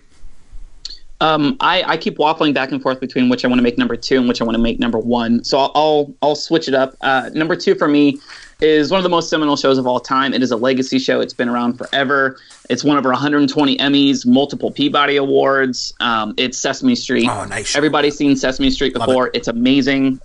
[1.20, 3.94] Um, I, I keep waffling back and forth between which I want to make number
[3.96, 5.44] two and which I want to make number one.
[5.44, 6.96] So I'll I'll, I'll switch it up.
[7.00, 8.18] Uh, number two for me
[8.62, 10.32] is one of the most seminal shows of all time.
[10.32, 11.20] It is a legacy show.
[11.20, 12.38] It's been around forever.
[12.70, 15.92] It's won over 120 Emmys, multiple Peabody Awards.
[16.00, 17.28] Um, it's Sesame Street.
[17.28, 17.74] Oh, nice.
[17.74, 19.30] Everybody's seen Sesame Street before.
[19.34, 20.20] It's amazing.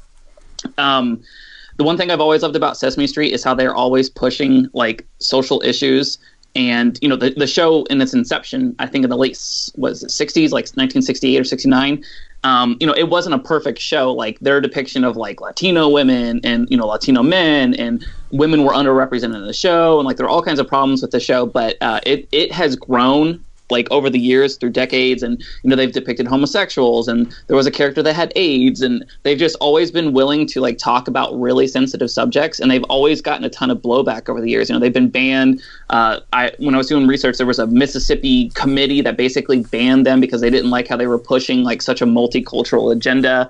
[0.77, 1.23] Um,
[1.77, 5.05] the one thing I've always loved about Sesame Street is how they're always pushing like
[5.19, 6.19] social issues.
[6.55, 9.37] And you know the, the show in its inception, I think in the late
[9.75, 12.03] was it 60s, like 1968 or 69.
[12.43, 14.13] Um, you know, it wasn't a perfect show.
[14.13, 18.73] Like their depiction of like Latino women and you know Latino men and women were
[18.73, 21.45] underrepresented in the show, and like there are all kinds of problems with the show.
[21.45, 25.75] But uh, it it has grown like over the years through decades and you know
[25.75, 29.91] they've depicted homosexuals and there was a character that had AIDS and they've just always
[29.91, 33.69] been willing to like talk about really sensitive subjects and they've always gotten a ton
[33.69, 34.69] of blowback over the years.
[34.69, 37.67] You know they've been banned uh, I when I was doing research there was a
[37.67, 41.81] Mississippi committee that basically banned them because they didn't like how they were pushing like
[41.81, 43.49] such a multicultural agenda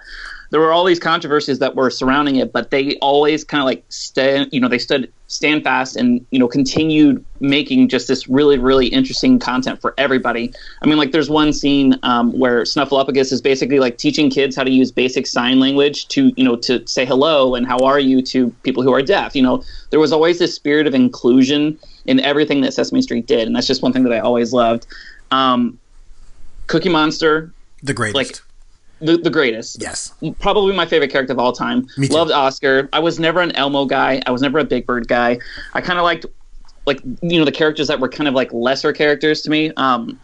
[0.50, 3.84] there were all these controversies that were surrounding it, but they always kind of like
[3.90, 8.58] stand, you know, they stood stand fast and you know continued making just this really
[8.58, 10.54] really interesting content for everybody.
[10.82, 14.64] I mean, like there's one scene um, where Snuffleupagus is basically like teaching kids how
[14.64, 18.22] to use basic sign language to you know to say hello and how are you
[18.24, 19.36] to people who are deaf.
[19.36, 23.48] You know, there was always this spirit of inclusion in everything that Sesame Street did,
[23.48, 24.88] and that's just one thing that I always loved.
[25.32, 25.78] Um,
[26.68, 27.52] Cookie Monster,
[27.84, 28.16] The greatest.
[28.16, 28.47] Like-
[29.00, 30.14] the, the greatest yes.
[30.40, 31.88] probably my favorite character of all time.
[31.98, 32.90] Loved Oscar.
[32.94, 34.22] I was never an Elmo guy.
[34.26, 35.40] I was never a Big Bird guy.
[35.74, 36.26] I kind of liked
[36.86, 39.72] like you know the characters that were kind of like lesser characters to me.
[39.78, 40.20] Um,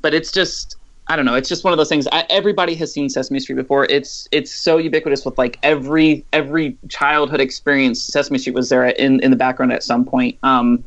[0.00, 0.76] but it's just
[1.08, 1.34] I don't know.
[1.34, 2.08] It's just one of those things.
[2.10, 3.84] I, everybody has seen Sesame Street before.
[3.84, 8.02] It's it's so ubiquitous with like every every childhood experience.
[8.02, 10.38] Sesame Street was there in in the background at some point.
[10.42, 10.84] Um,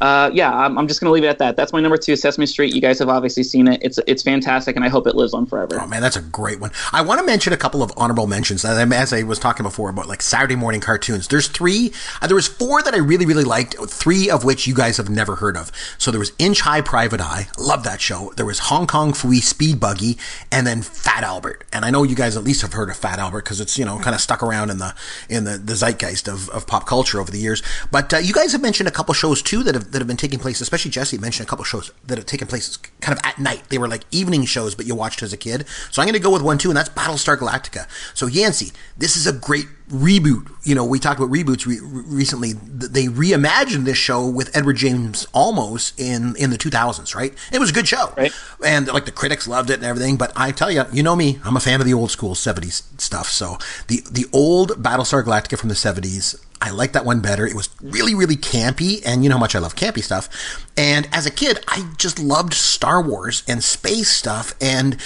[0.00, 1.56] uh, yeah, I'm, I'm just gonna leave it at that.
[1.56, 2.74] That's my number two, Sesame Street.
[2.74, 3.80] You guys have obviously seen it.
[3.82, 5.80] It's it's fantastic, and I hope it lives on forever.
[5.80, 6.70] Oh man, that's a great one.
[6.92, 8.64] I want to mention a couple of honorable mentions.
[8.64, 11.92] As I- was talking before about like Saturday morning cartoons, there's three.
[12.22, 13.76] Uh, there was four that I really really liked.
[13.88, 15.72] Three of which you guys have never heard of.
[15.98, 17.48] So there was Inch High Private Eye.
[17.58, 18.32] Love that show.
[18.36, 20.16] There was Hong Kong Phooey Speed Buggy,
[20.52, 21.64] and then Fat Albert.
[21.72, 23.84] And I know you guys at least have heard of Fat Albert because it's you
[23.84, 24.94] know kind of stuck around in the
[25.28, 27.62] in the, the zeitgeist of, of pop culture over the years.
[27.90, 30.16] But uh, you guys have mentioned a couple shows too that have that have been
[30.16, 30.60] taking place.
[30.60, 33.62] Especially Jesse mentioned a couple shows that have taken place kind of at night.
[33.68, 35.66] They were like evening shows, but you watched as a kid.
[35.90, 37.86] So I'm going to go with one too, and that's Battlestar Galactica.
[38.14, 40.50] So Yancey, this is a great reboot.
[40.64, 42.52] You know, we talked about reboots re- recently.
[42.52, 47.32] They reimagined this show with Edward James Olmos in in the 2000s, right?
[47.52, 48.32] It was a good show, Right.
[48.64, 50.16] and like the critics loved it and everything.
[50.16, 52.82] But I tell you, you know me, I'm a fan of the old school 70s
[53.00, 53.28] stuff.
[53.30, 56.36] So the the old Battlestar Galactica from the 70s.
[56.60, 57.46] I like that one better.
[57.46, 60.66] It was really, really campy, and you know how much I love campy stuff.
[60.76, 64.54] And as a kid, I just loved Star Wars and space stuff.
[64.60, 64.96] And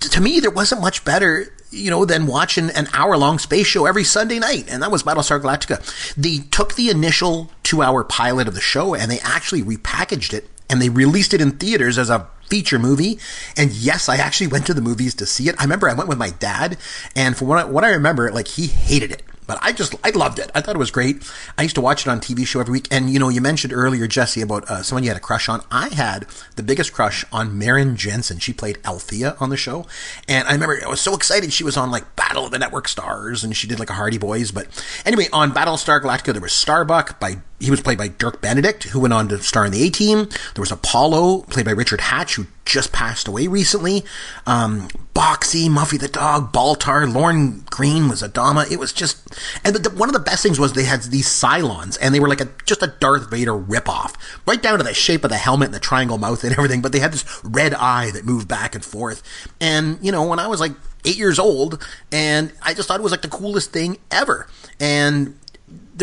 [0.00, 3.86] to me, there wasn't much better, you know, than watching an hour long space show
[3.86, 4.66] every Sunday night.
[4.68, 6.14] And that was Battlestar Galactica.
[6.14, 10.48] They took the initial two hour pilot of the show and they actually repackaged it
[10.68, 13.18] and they released it in theaters as a feature movie.
[13.56, 15.54] And yes, I actually went to the movies to see it.
[15.58, 16.76] I remember I went with my dad,
[17.16, 19.22] and from what I, what I remember, like he hated it.
[19.46, 20.50] But I just, I loved it.
[20.54, 21.28] I thought it was great.
[21.58, 22.88] I used to watch it on TV show every week.
[22.90, 25.62] And, you know, you mentioned earlier, Jesse, about uh, someone you had a crush on.
[25.70, 26.26] I had
[26.56, 28.38] the biggest crush on Maren Jensen.
[28.38, 29.86] She played Althea on the show.
[30.28, 31.52] And I remember I was so excited.
[31.52, 34.18] She was on like Battle of the Network Stars and she did like a Hardy
[34.18, 34.50] Boys.
[34.50, 34.68] But
[35.04, 38.98] anyway, on Battlestar Galactica, there was Starbuck by, he was played by Dirk Benedict, who
[38.98, 40.28] went on to star in the A Team.
[40.54, 44.04] There was Apollo, played by Richard Hatch, who just passed away recently.
[44.46, 48.68] Um, Boxey, Muffy the dog, Baltar, Lorne Greene was Adama.
[48.70, 51.28] It was just, and the, the, one of the best things was they had these
[51.28, 54.92] Cylons, and they were like a just a Darth Vader ripoff, right down to the
[54.92, 56.82] shape of the helmet and the triangle mouth and everything.
[56.82, 59.22] But they had this red eye that moved back and forth.
[59.60, 60.72] And you know, when I was like
[61.04, 64.48] eight years old, and I just thought it was like the coolest thing ever.
[64.80, 65.38] And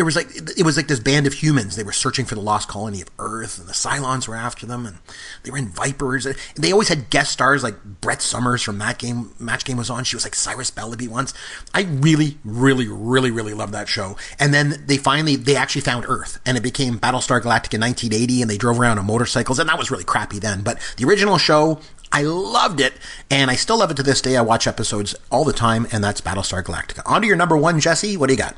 [0.00, 1.76] there was like it was like this band of humans.
[1.76, 4.86] They were searching for the lost colony of Earth, and the Cylons were after them,
[4.86, 4.96] and
[5.42, 6.24] they were in Vipers.
[6.24, 9.34] And they always had guest stars like Brett Somers from that game.
[9.38, 10.04] Match Game was on.
[10.04, 11.34] She was like Siress Belloby once.
[11.74, 14.16] I really, really, really, really loved that show.
[14.38, 18.40] And then they finally they actually found Earth, and it became Battlestar Galactica in 1980,
[18.40, 20.62] and they drove around on motorcycles, and that was really crappy then.
[20.62, 21.78] But the original show.
[22.12, 22.94] I loved it,
[23.30, 24.36] and I still love it to this day.
[24.36, 27.02] I watch episodes all the time, and that's Battlestar Galactica.
[27.06, 28.16] On to your number one, Jesse.
[28.16, 28.56] What do you got?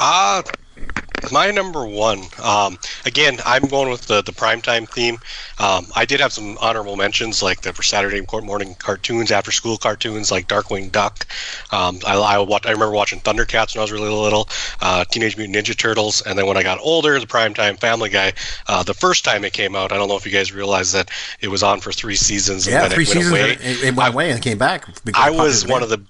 [0.00, 0.42] Uh,
[1.32, 5.18] My number one, um, again, I'm going with the the primetime theme.
[5.58, 9.76] Um, I did have some honorable mentions, like the for Saturday morning cartoons, after school
[9.76, 11.26] cartoons, like Darkwing Duck.
[11.72, 14.48] Um, I, I, watch, I remember watching Thundercats when I was really little,
[14.80, 18.32] uh, Teenage Mutant Ninja Turtles, and then when I got older, the primetime Family Guy.
[18.66, 21.10] Uh, the first time it came out, I don't know if you guys realized that
[21.40, 22.66] it was on for three seasons.
[22.66, 23.30] Yeah, three it went seasons.
[23.30, 23.50] away.
[23.52, 24.86] It, it went away and came back.
[25.14, 26.02] I was one of the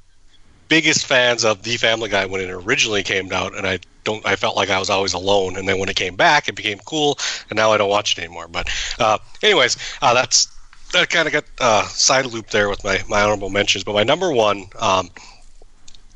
[0.71, 4.25] biggest fans of the Family Guy when it originally came out, and I don't.
[4.25, 5.57] I felt like I was always alone.
[5.57, 7.19] And then when it came back, it became cool,
[7.51, 8.49] and now I don't watch it anymore.
[8.49, 10.47] But, uh, anyways, uh, that's
[10.93, 13.85] that kind of got uh, side loop there with my my honorable mentions.
[13.85, 14.65] But my number one.
[14.79, 15.11] Um,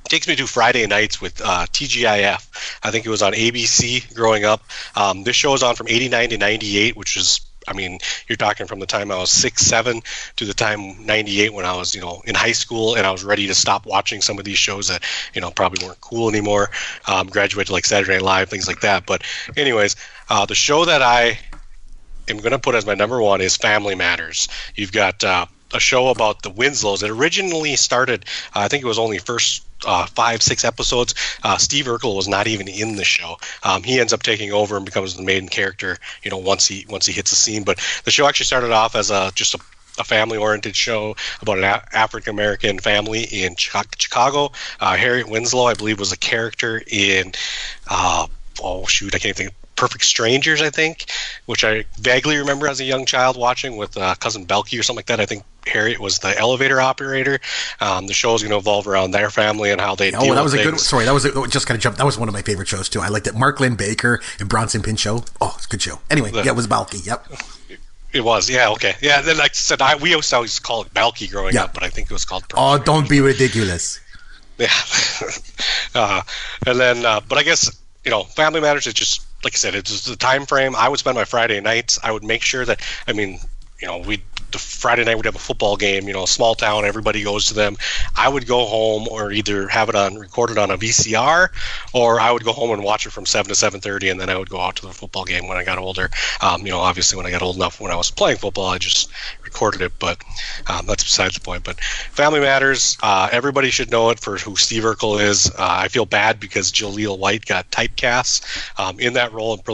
[0.07, 2.79] takes me to Friday nights with uh, TGIF.
[2.83, 4.63] I think it was on ABC growing up.
[4.95, 7.99] Um, this show was on from 89 to 98, which is I mean,
[8.29, 10.03] you're talking from the time I was six, seven
[10.37, 13.25] to the time 98 when I was, you know, in high school and I was
[13.25, 15.03] ready to stop watching some of these shows that,
[15.35, 16.71] you know, probably weren't cool anymore.
[17.07, 19.07] Um, graduated like Saturday Night Live, things like that.
[19.07, 19.23] But,
[19.57, 19.97] anyways,
[20.29, 21.39] uh, the show that I
[22.29, 24.49] am going to put as my number one is Family Matters.
[24.75, 27.03] You've got uh, a show about the Winslows.
[27.03, 28.25] It originally started,
[28.55, 31.15] uh, I think it was only first uh, five, six episodes.
[31.43, 33.37] Uh, Steve Urkel was not even in the show.
[33.63, 35.99] Um, he ends up taking over and becomes the main character.
[36.23, 37.65] You know, once he once he hits the scene.
[37.65, 39.59] But the show actually started off as a just a
[39.99, 44.51] a family-oriented show about an a- African American family in Chicago.
[44.81, 47.33] Uh, Harriet Winslow, I believe, was a character in.
[47.89, 48.27] Uh,
[48.63, 49.55] oh shoot, I can't think.
[49.77, 51.07] Perfect Strangers, I think,
[51.47, 54.99] which I vaguely remember as a young child watching with uh, cousin Balki or something
[54.99, 55.21] like that.
[55.21, 57.41] I think Harriet was the elevator operator.
[57.81, 60.13] Um, the show is going to evolve around their family and how they.
[60.13, 60.81] Oh, that was a good.
[60.81, 61.97] Sorry, that was a, just kind of jump.
[61.97, 63.01] That was one of my favorite shows too.
[63.01, 63.35] I liked it.
[63.35, 65.31] Mark Linn-Baker and Bronson Pinchot.
[65.41, 66.01] Oh, it's a good show.
[66.11, 67.05] Anyway, the, yeah, it was Balki.
[67.07, 67.27] Yep.
[68.13, 69.23] It was, yeah, okay, yeah.
[69.23, 71.89] Then, like I said, I we always always call it Balki growing up, but I
[71.89, 72.45] think it was called.
[72.57, 74.01] oh, don't be ridiculous.
[74.57, 74.69] Yeah,
[75.97, 76.23] uh,
[76.65, 79.75] and then, uh, but I guess you know, Family Matters is just like I said,
[79.75, 80.75] it's the time frame.
[80.77, 81.99] I would spend my Friday nights.
[82.03, 83.39] I would make sure that I mean,
[83.81, 84.23] you know, we
[84.55, 86.07] the Friday night we'd have a football game.
[86.07, 87.77] You know, small town, everybody goes to them.
[88.17, 91.49] I would go home or either have it on recorded on a VCR,
[91.93, 94.31] or I would go home and watch it from seven to seven thirty, and then
[94.31, 96.09] I would go out to the football game when I got older.
[96.41, 98.79] Um, you know, obviously when I got old enough when I was playing football, I
[98.79, 99.11] just
[99.55, 100.19] recorded it, but
[100.67, 101.63] um, that's besides the point.
[101.63, 105.49] But Family Matters, uh, everybody should know it for who Steve Urkel is.
[105.51, 109.65] Uh, I feel bad because Jaleel White got typecast um, in that role and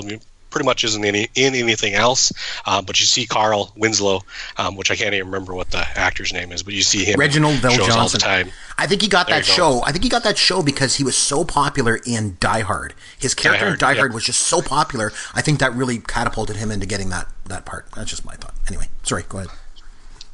[0.50, 2.32] pretty much isn't any in anything else.
[2.66, 4.20] Um, but you see Carl Winslow,
[4.58, 7.18] um, which I can't even remember what the actor's name is, but you see him.
[7.18, 7.96] Reginald VelJohnson.
[7.96, 8.50] All the time.
[8.76, 9.82] I think he got there that show.
[9.84, 12.94] I think he got that show because he was so popular in Die Hard.
[13.18, 15.12] His character Die Hard, in Die Hard was just so popular.
[15.34, 17.86] I think that really catapulted him into getting that that part.
[17.94, 18.54] That's just my thought.
[18.68, 19.24] Anyway, sorry.
[19.28, 19.50] Go ahead.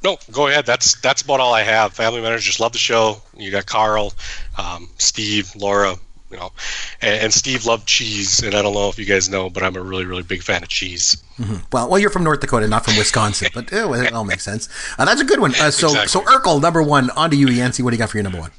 [0.07, 0.67] No, go ahead.
[0.67, 1.93] That's that's about all I have.
[1.93, 3.21] Family members just love the show.
[3.37, 4.13] You got Carl,
[4.57, 5.97] um, Steve, Laura,
[6.31, 6.53] you know,
[7.03, 9.75] and, and, Steve loved cheese, and I don't know if you guys know, but I'm
[9.75, 11.21] a really, really big fan of cheese.
[11.41, 11.57] Mm-hmm.
[11.73, 14.69] Well, well, you're from North Dakota, not from Wisconsin, but eh, it all makes sense.
[14.97, 15.57] Uh, that's a good one.
[15.57, 16.07] Uh, so, exactly.
[16.07, 17.11] so Urkel, number one.
[17.11, 17.83] On to you, Yancey.
[17.83, 18.53] What do you got for your number one?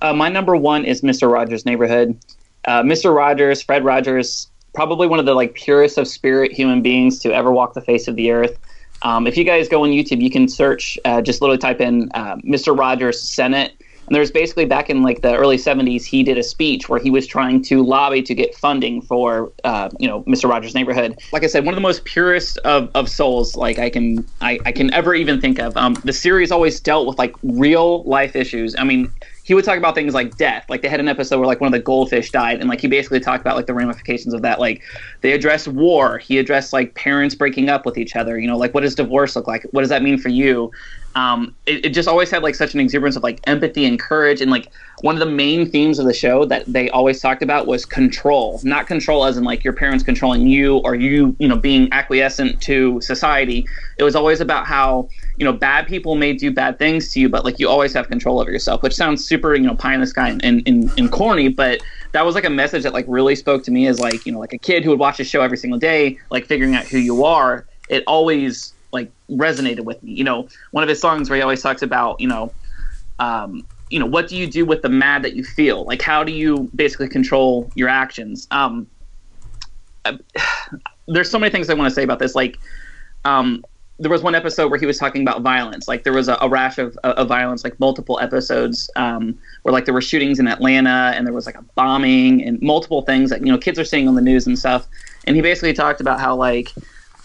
[0.00, 1.30] Uh, my number one is Mr.
[1.30, 2.18] Rogers' Neighborhood.
[2.64, 3.14] Uh, Mr.
[3.14, 7.52] Rogers, Fred Rogers, probably one of the like purest of spirit human beings to ever
[7.52, 8.58] walk the face of the earth.
[9.02, 12.10] Um, if you guys go on YouTube, you can search, uh, just literally type in
[12.14, 12.76] uh, Mr.
[12.76, 13.72] Rogers Senate
[14.06, 17.10] and there's basically back in like the early 70s, he did a speech where he
[17.10, 20.48] was trying to lobby to get funding for, uh, you know, Mr.
[20.48, 21.18] Rogers' Neighborhood.
[21.32, 24.58] Like I said, one of the most purest of, of souls like I can I,
[24.64, 25.76] I can ever even think of.
[25.76, 28.76] Um, the series always dealt with like real life issues.
[28.78, 29.10] I mean,
[29.46, 30.66] he would talk about things like death.
[30.68, 32.88] Like they had an episode where like one of the goldfish died, and like he
[32.88, 34.58] basically talked about like the ramifications of that.
[34.58, 34.82] Like
[35.20, 36.18] they addressed war.
[36.18, 38.40] He addressed like parents breaking up with each other.
[38.40, 39.64] You know, like what does divorce look like?
[39.70, 40.72] What does that mean for you?
[41.16, 44.42] um, it, it, just always had like such an exuberance of like empathy and courage
[44.42, 47.66] and like one of the main themes of the show that they always talked about
[47.66, 51.56] was control not control as in like your parents controlling you or you you know
[51.56, 56.50] being acquiescent to society it was always about how you know bad people may do
[56.50, 59.54] bad things to you but like you always have control over yourself which sounds super
[59.54, 61.80] you know pie in the sky and, and, and corny but
[62.12, 64.38] that was like a message that like really spoke to me as like you know
[64.38, 66.98] like a kid who would watch the show every single day like figuring out who
[66.98, 70.12] you are it always like resonated with me.
[70.12, 72.52] You know, one of his songs where he always talks about, you know,
[73.18, 75.84] um, you know, what do you do with the mad that you feel?
[75.84, 78.48] Like, how do you basically control your actions?
[78.50, 78.86] Um,
[81.08, 82.34] there's so many things I want to say about this.
[82.34, 82.58] Like,
[83.24, 83.64] um,
[83.98, 85.88] there was one episode where he was talking about violence.
[85.88, 89.86] Like, there was a, a rash of, of, violence, like multiple episodes um, where like
[89.86, 93.40] there were shootings in Atlanta and there was like a bombing and multiple things that
[93.40, 94.86] you know kids are seeing on the news and stuff.
[95.26, 96.72] And he basically talked about how like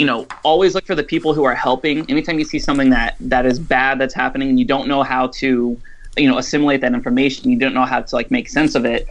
[0.01, 2.09] you know, always look for the people who are helping.
[2.09, 5.27] Anytime you see something that that is bad that's happening and you don't know how
[5.27, 5.79] to,
[6.17, 9.07] you know, assimilate that information, you don't know how to like make sense of it.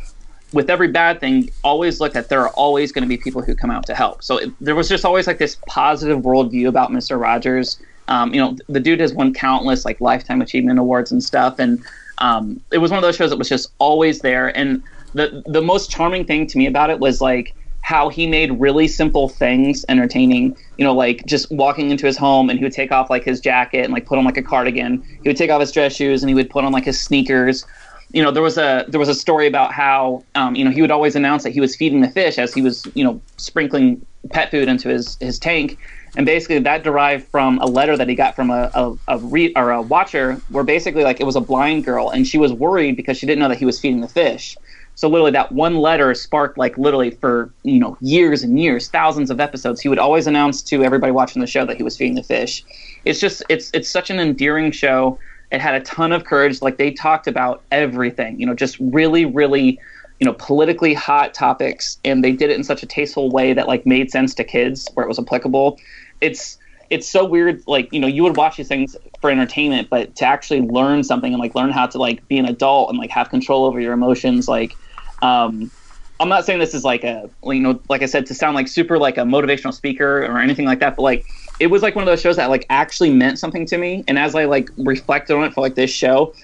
[0.53, 3.55] With every bad thing, always look at there are always going to be people who
[3.55, 4.23] come out to help.
[4.23, 7.81] So it, there was just always like this positive worldview about Mister Rogers.
[8.09, 11.85] Um, you know, the dude has won countless like lifetime achievement awards and stuff, and
[12.19, 14.57] um, it was one of those shows that was just always there.
[14.57, 14.83] And
[15.15, 18.89] the the most charming thing to me about it was like how he made really
[18.89, 20.57] simple things entertaining.
[20.77, 23.41] You know, like just walking into his home and he would take off like his
[23.41, 25.03] jacket and like put on like a cardigan.
[25.23, 27.65] He would take off his dress shoes and he would put on like his sneakers
[28.13, 30.81] you know there was a there was a story about how um, you know he
[30.81, 34.05] would always announce that he was feeding the fish as he was you know sprinkling
[34.31, 35.79] pet food into his his tank.
[36.17, 39.53] And basically that derived from a letter that he got from a a, a re-
[39.55, 42.97] or a watcher where basically like it was a blind girl and she was worried
[42.97, 44.57] because she didn't know that he was feeding the fish.
[44.97, 49.31] So literally that one letter sparked like literally for you know years and years thousands
[49.31, 52.17] of episodes he would always announce to everybody watching the show that he was feeding
[52.17, 52.65] the fish.
[53.05, 55.19] It's just it's it's such an endearing show
[55.51, 56.63] it had a ton of courage.
[56.63, 59.79] Like they talked about everything, you know, just really, really,
[60.19, 63.67] you know, politically hot topics, and they did it in such a tasteful way that
[63.67, 65.79] like made sense to kids where it was applicable.
[66.21, 66.59] It's
[66.89, 67.63] it's so weird.
[67.67, 71.33] Like you know, you would watch these things for entertainment, but to actually learn something
[71.33, 73.93] and like learn how to like be an adult and like have control over your
[73.93, 74.77] emotions, like.
[75.23, 75.71] Um,
[76.19, 78.69] I'm not saying this is like a you know like I said to sound like
[78.69, 81.25] super like a motivational speaker or anything like that, but like
[81.61, 84.03] it was like one of those shows that like actually meant something to me.
[84.09, 86.35] And as I like reflected on it for like this show,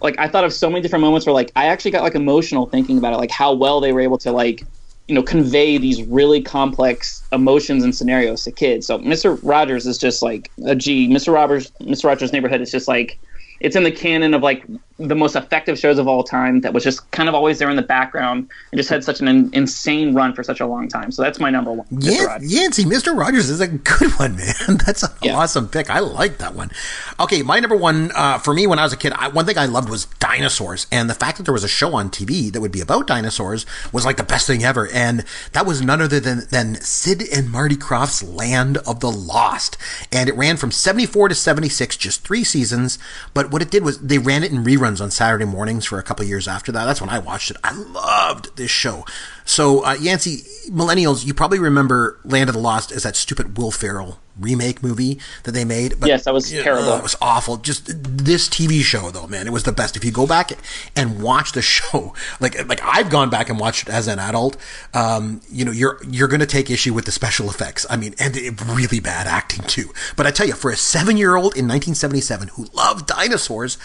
[0.00, 2.66] like I thought of so many different moments where like I actually got like emotional
[2.66, 4.62] thinking about it, like how well they were able to like
[5.08, 8.86] you know convey these really complex emotions and scenarios to kids.
[8.86, 9.38] So Mr.
[9.42, 11.08] Rogers is just like a G.
[11.08, 11.34] Mr.
[11.34, 12.04] Rogers Mr.
[12.04, 13.18] Rogers' Neighborhood is just like
[13.58, 14.64] it's in the canon of like
[15.00, 17.76] the most effective shows of all time that was just kind of always there in
[17.76, 21.10] the background and just had such an in- insane run for such a long time.
[21.10, 21.86] So that's my number one.
[21.90, 23.16] Yeah, Yancey, Mr.
[23.16, 24.54] Rogers is a good one, man.
[24.86, 25.36] That's an yeah.
[25.36, 25.90] awesome pick.
[25.90, 26.70] I like that one.
[27.18, 29.58] Okay, my number one uh, for me when I was a kid, I, one thing
[29.58, 32.60] I loved was dinosaurs, and the fact that there was a show on TV that
[32.60, 34.88] would be about dinosaurs was like the best thing ever.
[34.92, 39.76] And that was none other than than Sid and Marty Krofft's Land of the Lost,
[40.12, 42.98] and it ran from seventy four to seventy six, just three seasons.
[43.34, 46.02] But what it did was they ran it in reruns on Saturday mornings for a
[46.02, 46.86] couple years after that.
[46.86, 47.58] That's when I watched it.
[47.62, 49.04] I loved this show.
[49.44, 50.38] So, uh, Yancey,
[50.70, 55.18] millennials, you probably remember Land of the Lost as that stupid Will Ferrell remake movie
[55.42, 55.98] that they made.
[55.98, 56.94] But, yes, that was terrible.
[56.94, 57.56] it was awful.
[57.56, 59.96] Just this TV show, though, man, it was the best.
[59.96, 60.52] If you go back
[60.96, 64.56] and watch the show, like like I've gone back and watched it as an adult,
[64.94, 67.86] um, you know, you're you're going to take issue with the special effects.
[67.90, 69.92] I mean, and it, really bad acting too.
[70.16, 73.78] But I tell you, for a seven year old in 1977 who loved dinosaurs,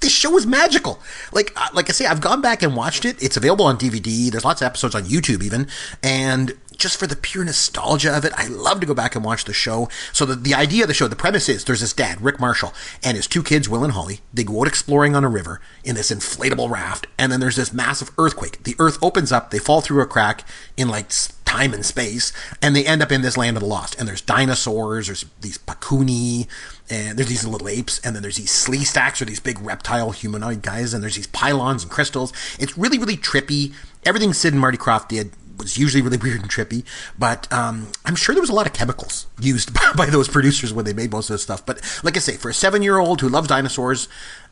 [0.00, 1.00] this show is magical.
[1.32, 3.22] Like, uh, like I say, I've gone back and watched it.
[3.22, 4.30] It's available on DVD.
[4.30, 5.68] There's lots of episodes on YouTube even,
[6.02, 9.44] and just for the pure nostalgia of it, I love to go back and watch
[9.44, 9.88] the show.
[10.12, 12.72] So the, the idea of the show, the premise is there's this dad, Rick Marshall,
[13.04, 14.20] and his two kids, Will and Holly.
[14.32, 17.72] They go out exploring on a river in this inflatable raft, and then there's this
[17.72, 18.64] massive earthquake.
[18.64, 21.10] The earth opens up, they fall through a crack in like
[21.44, 23.98] time and space, and they end up in this land of the lost.
[23.98, 26.46] And there's dinosaurs, there's these pakuni,
[26.90, 30.62] and there's these little apes, and then there's these Sleestaks or these big reptile humanoid
[30.62, 32.32] guys, and there's these pylons and crystals.
[32.58, 33.72] It's really, really trippy.
[34.04, 36.84] Everything Sid and Marty Krofft did was usually really weird and trippy,
[37.18, 40.72] but um, I'm sure there was a lot of chemicals used by, by, those producers
[40.72, 41.64] when they made most of this stuff.
[41.64, 44.08] But like I say, for a seven year old who loves dinosaurs,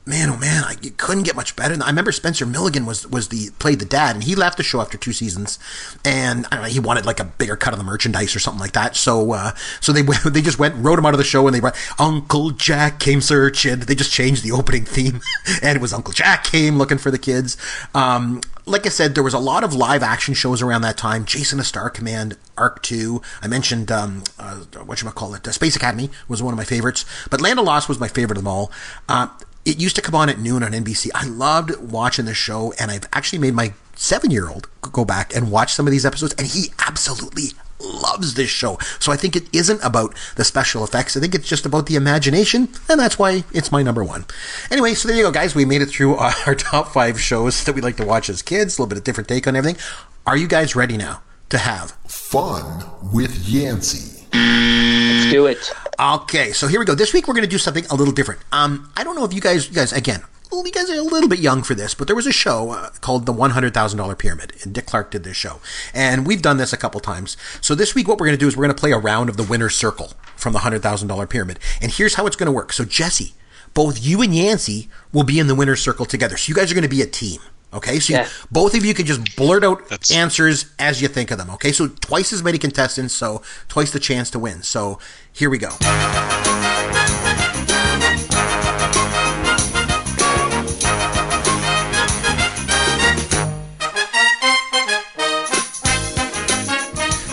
[0.08, 1.76] man, oh man, I, couldn't get much better.
[1.82, 4.80] I remember Spencer Milligan was was the played the dad, and he left the show
[4.80, 5.58] after two seasons,
[6.04, 8.60] and I don't know, he wanted like a bigger cut of the merchandise or something
[8.60, 8.96] like that.
[8.96, 11.60] So uh, so they they just went wrote him out of the show, and they
[11.60, 13.80] went Uncle Jack came searching.
[13.80, 15.20] They just changed the opening theme,
[15.62, 17.56] and it was Uncle Jack came looking for the kids.
[17.94, 21.24] Um, like I said, there was a lot of live action shows around that time.
[21.24, 23.22] Jason, a Star Command, Ark Two.
[23.42, 26.64] I mentioned um, uh, what you call it, uh, Space Academy was one of my
[26.64, 28.70] favorites, but Land of Lost was my favorite of them all.
[29.08, 29.28] Uh,
[29.64, 31.10] it used to come on at noon on NBC.
[31.14, 35.34] I loved watching the show, and I've actually made my seven year old go back
[35.34, 37.48] and watch some of these episodes, and he absolutely
[37.80, 38.78] loves this show.
[38.98, 41.16] So I think it isn't about the special effects.
[41.16, 44.24] I think it's just about the imagination, and that's why it's my number one.
[44.70, 45.54] Anyway, so there you go, guys.
[45.54, 46.14] We made it through
[46.46, 48.78] our top five shows that we like to watch as kids.
[48.78, 49.80] A little bit of different take on everything.
[50.26, 54.26] Are you guys ready now to have fun with Yancey?
[54.32, 55.72] Let's do it.
[56.00, 56.94] Okay, so here we go.
[56.94, 58.40] This week we're going to do something a little different.
[58.52, 61.28] Um, I don't know if you guys, you guys, again, you guys are a little
[61.28, 64.72] bit young for this, but there was a show uh, called The $100,000 Pyramid, and
[64.72, 65.60] Dick Clark did this show.
[65.92, 67.36] And we've done this a couple times.
[67.60, 69.28] So this week, what we're going to do is we're going to play a round
[69.28, 71.58] of the winner's circle from the $100,000 Pyramid.
[71.82, 72.72] And here's how it's going to work.
[72.72, 73.34] So, Jesse,
[73.74, 76.36] both you and Yancey will be in the winner's circle together.
[76.36, 77.40] So, you guys are going to be a team.
[77.72, 78.24] Okay, so yeah.
[78.24, 80.10] you, both of you can just blurt out That's...
[80.10, 81.50] answers as you think of them.
[81.50, 84.62] Okay, so twice as many contestants, so twice the chance to win.
[84.62, 84.98] So
[85.32, 85.68] here we go.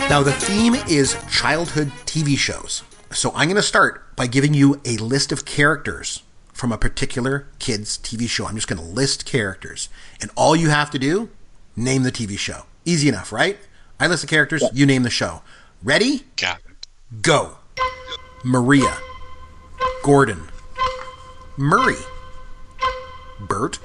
[0.08, 2.84] Now, the theme is childhood TV shows.
[3.10, 6.22] So I'm going to start by giving you a list of characters
[6.56, 8.46] from a particular kid's TV show.
[8.46, 9.90] I'm just going to list characters.
[10.22, 11.28] And all you have to do,
[11.76, 12.62] name the TV show.
[12.86, 13.58] Easy enough, right?
[14.00, 15.42] I list the characters, you name the show.
[15.82, 16.24] Ready?
[16.36, 16.86] Got it.
[17.20, 17.58] Go.
[18.42, 18.96] Maria.
[20.02, 20.48] Gordon.
[21.58, 22.00] Murray.
[23.38, 23.78] Bert.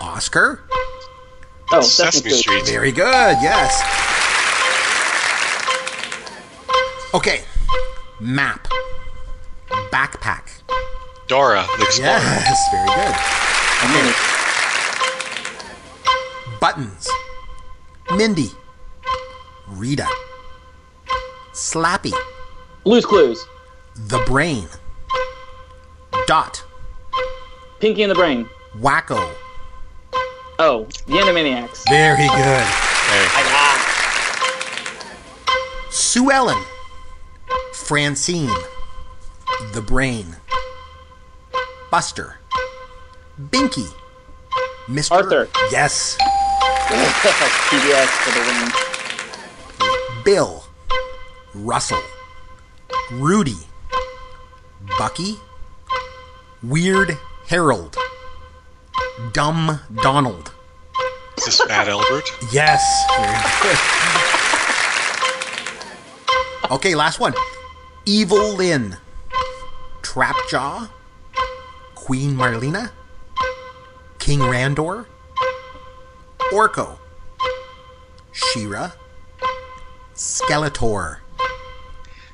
[0.00, 0.62] Oscar.
[1.72, 2.66] Oh, Sesame Sesame Street.
[2.68, 3.82] Very good, yes.
[7.14, 7.42] Okay.
[8.20, 8.68] Map.
[9.90, 10.61] Backpack.
[11.28, 12.18] Dora the Explorer.
[12.18, 13.14] Yes, very good.
[13.84, 14.12] Okay.
[16.60, 17.08] Buttons.
[18.16, 18.50] Mindy.
[19.68, 20.06] Rita.
[21.52, 22.12] Slappy.
[22.84, 23.46] Blue's Clues.
[23.94, 24.68] The Brain.
[26.26, 26.64] Dot.
[27.80, 28.48] Pinky and the Brain.
[28.78, 29.34] Wakko.
[30.58, 31.82] Oh, the Animaniacs.
[31.88, 32.66] Very good.
[33.08, 33.26] Hey,
[35.90, 36.62] Sue Ellen.
[37.72, 38.54] Francine.
[39.72, 40.36] The Brain.
[41.92, 42.36] Buster.
[43.38, 43.86] Binky.
[44.86, 45.12] Mr.
[45.12, 45.46] Arthur.
[45.70, 46.16] Yes.
[46.88, 50.24] PBS for the win.
[50.24, 50.64] Bill.
[51.52, 52.00] Russell.
[53.10, 53.58] Rudy.
[54.98, 55.36] Bucky.
[56.62, 57.18] Weird
[57.48, 57.98] Harold.
[59.34, 60.50] Dumb Donald.
[61.36, 62.24] is this Fat Albert?
[62.50, 62.80] Yes.
[66.70, 67.34] Okay, last one.
[68.06, 68.96] Evil-Lyn.
[70.00, 70.88] Trapjaw.
[72.02, 72.90] Queen Marlena.
[74.18, 75.06] King Randor.
[76.50, 76.98] Orko.
[78.32, 78.90] She-Ra.
[80.16, 81.18] Skeletor.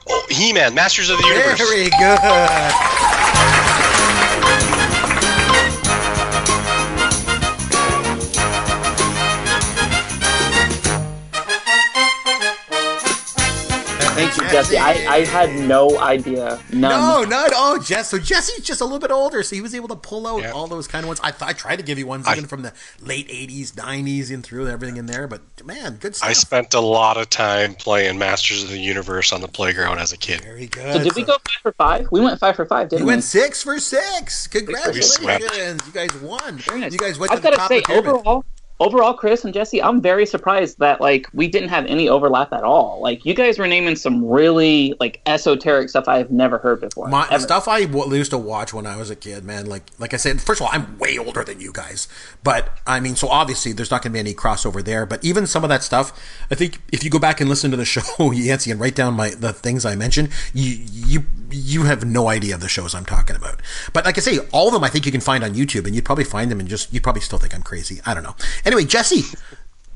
[0.08, 1.58] Oh, He-Man, Masters of the Universe.
[1.58, 2.97] Very good.
[14.38, 14.76] Thank you, Jesse.
[14.78, 16.60] I, I had no idea.
[16.72, 16.80] None.
[16.80, 18.08] No, not oh, Jess.
[18.10, 20.52] So Jesse's just a little bit older, so he was able to pull out Yeah.
[20.52, 21.20] all those kind of ones.
[21.22, 24.32] I, th- I tried to give you ones I- even from the late '80s, '90s,
[24.32, 25.26] and through everything in there.
[25.26, 26.28] But man, good stuff.
[26.30, 30.12] I spent a lot of time playing Masters of the Universe on the playground as
[30.12, 30.40] a kid.
[30.42, 30.92] Very good.
[30.94, 32.08] So did we go five for five?
[32.10, 33.12] We went five for five, didn't we?
[33.12, 34.46] went six for six.
[34.46, 35.14] Congratulations!
[35.14, 35.42] swept.
[35.86, 36.58] You guys won.
[36.58, 36.92] Very nice.
[36.92, 38.10] You guys went I've to the got top to say, of the pyramid.
[38.14, 38.44] overall,
[38.80, 42.62] overall, Chris and Jesse, I'm very surprised that like we didn't have any overlap at
[42.62, 43.00] all.
[43.00, 47.08] Like you guys were naming some really like esoteric stuff I've never heard before.
[47.08, 47.42] My, ever.
[47.42, 49.66] stuff I w- used to watch when I was a kid, man.
[49.66, 52.08] Like, like I said, first of all, I'm way older than you guys,
[52.44, 55.06] but I mean, so obviously there's not going to be any crossover there.
[55.06, 56.18] But even some of that stuff,
[56.50, 59.14] I think if you go back and listen to the show, Yancey, and write down
[59.14, 63.04] my the things I mentioned, you you you have no idea of the shows I'm
[63.04, 63.60] talking about.
[63.92, 65.94] But like I say, all of them I think you can find on YouTube, and
[65.94, 68.00] you'd probably find them and just you'd probably still think I'm crazy.
[68.06, 68.36] I don't know.
[68.68, 69.22] Anyway, Jesse.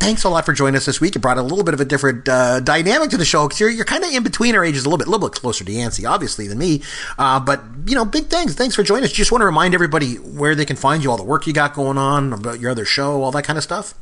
[0.00, 1.14] Thanks a lot for joining us this week.
[1.14, 3.68] It brought a little bit of a different uh, dynamic to the show because you're,
[3.68, 5.70] you're kind of in between our ages a little bit, a little bit closer to
[5.70, 6.80] Yancey, obviously, than me.
[7.18, 8.54] Uh, but, you know, big thanks.
[8.54, 9.12] Thanks for joining us.
[9.12, 11.74] Just want to remind everybody where they can find you, all the work you got
[11.74, 13.92] going on, about your other show, all that kind of stuff.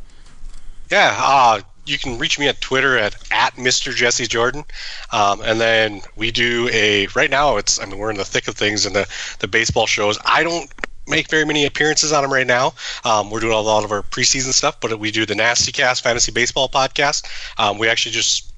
[0.89, 3.93] Yeah, uh, you can reach me at Twitter at, at Mr.
[3.93, 4.63] Jesse Jordan.
[5.11, 8.47] Um, and then we do a, right now, it's, I mean, we're in the thick
[8.47, 9.09] of things in the,
[9.41, 10.17] the baseball shows.
[10.25, 10.73] I don't
[11.11, 12.75] make very many appearances on them right now.
[13.05, 16.03] Um, we're doing a lot of our preseason stuff, but we do the Nasty Cast
[16.03, 17.27] Fantasy Baseball podcast.
[17.59, 18.50] Um, we actually just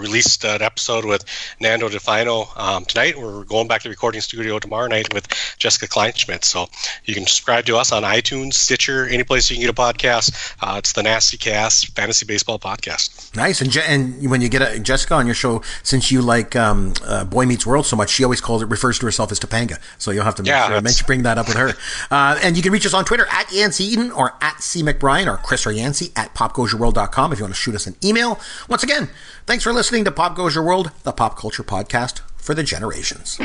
[0.00, 1.24] released an episode with
[1.60, 3.18] Nando Di Fino um, tonight.
[3.20, 5.28] We're going back to the recording studio tomorrow night with
[5.58, 6.44] Jessica Kleinschmidt.
[6.44, 6.68] So
[7.04, 10.54] you can subscribe to us on iTunes, Stitcher, any place you can get a podcast.
[10.62, 13.34] Uh, it's the Nasty Cast Fantasy Baseball podcast.
[13.36, 13.60] Nice.
[13.60, 16.94] And, Je- and when you get a, Jessica on your show, since you like um,
[17.04, 19.78] uh, Boy Meets World so much, she always calls it, refers to herself as Topanga.
[19.98, 21.72] So you'll have to make Yeah, sure, that's- mention, bring that up with her.
[22.10, 24.82] Uh, and you can reach us on Twitter at Yancey Eden or at C.
[24.82, 28.38] McBrien or Chris or Yancey at popgoesyourworld.com if you want to shoot us an email.
[28.68, 29.08] Once again,
[29.46, 33.38] thanks for listening to Pop Goes Your World, the pop culture podcast for the generations.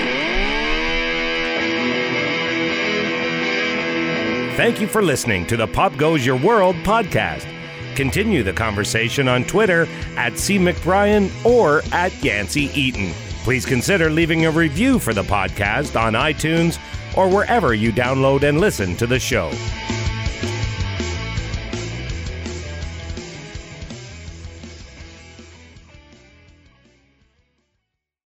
[4.56, 7.48] Thank you for listening to the Pop Goes Your World podcast.
[7.96, 9.88] Continue the conversation on Twitter
[10.18, 10.60] at C.
[10.60, 13.12] McBrien or at Yancey Eaton.
[13.44, 16.78] Please consider leaving a review for the podcast on iTunes
[17.18, 19.50] or wherever you download and listen to the show.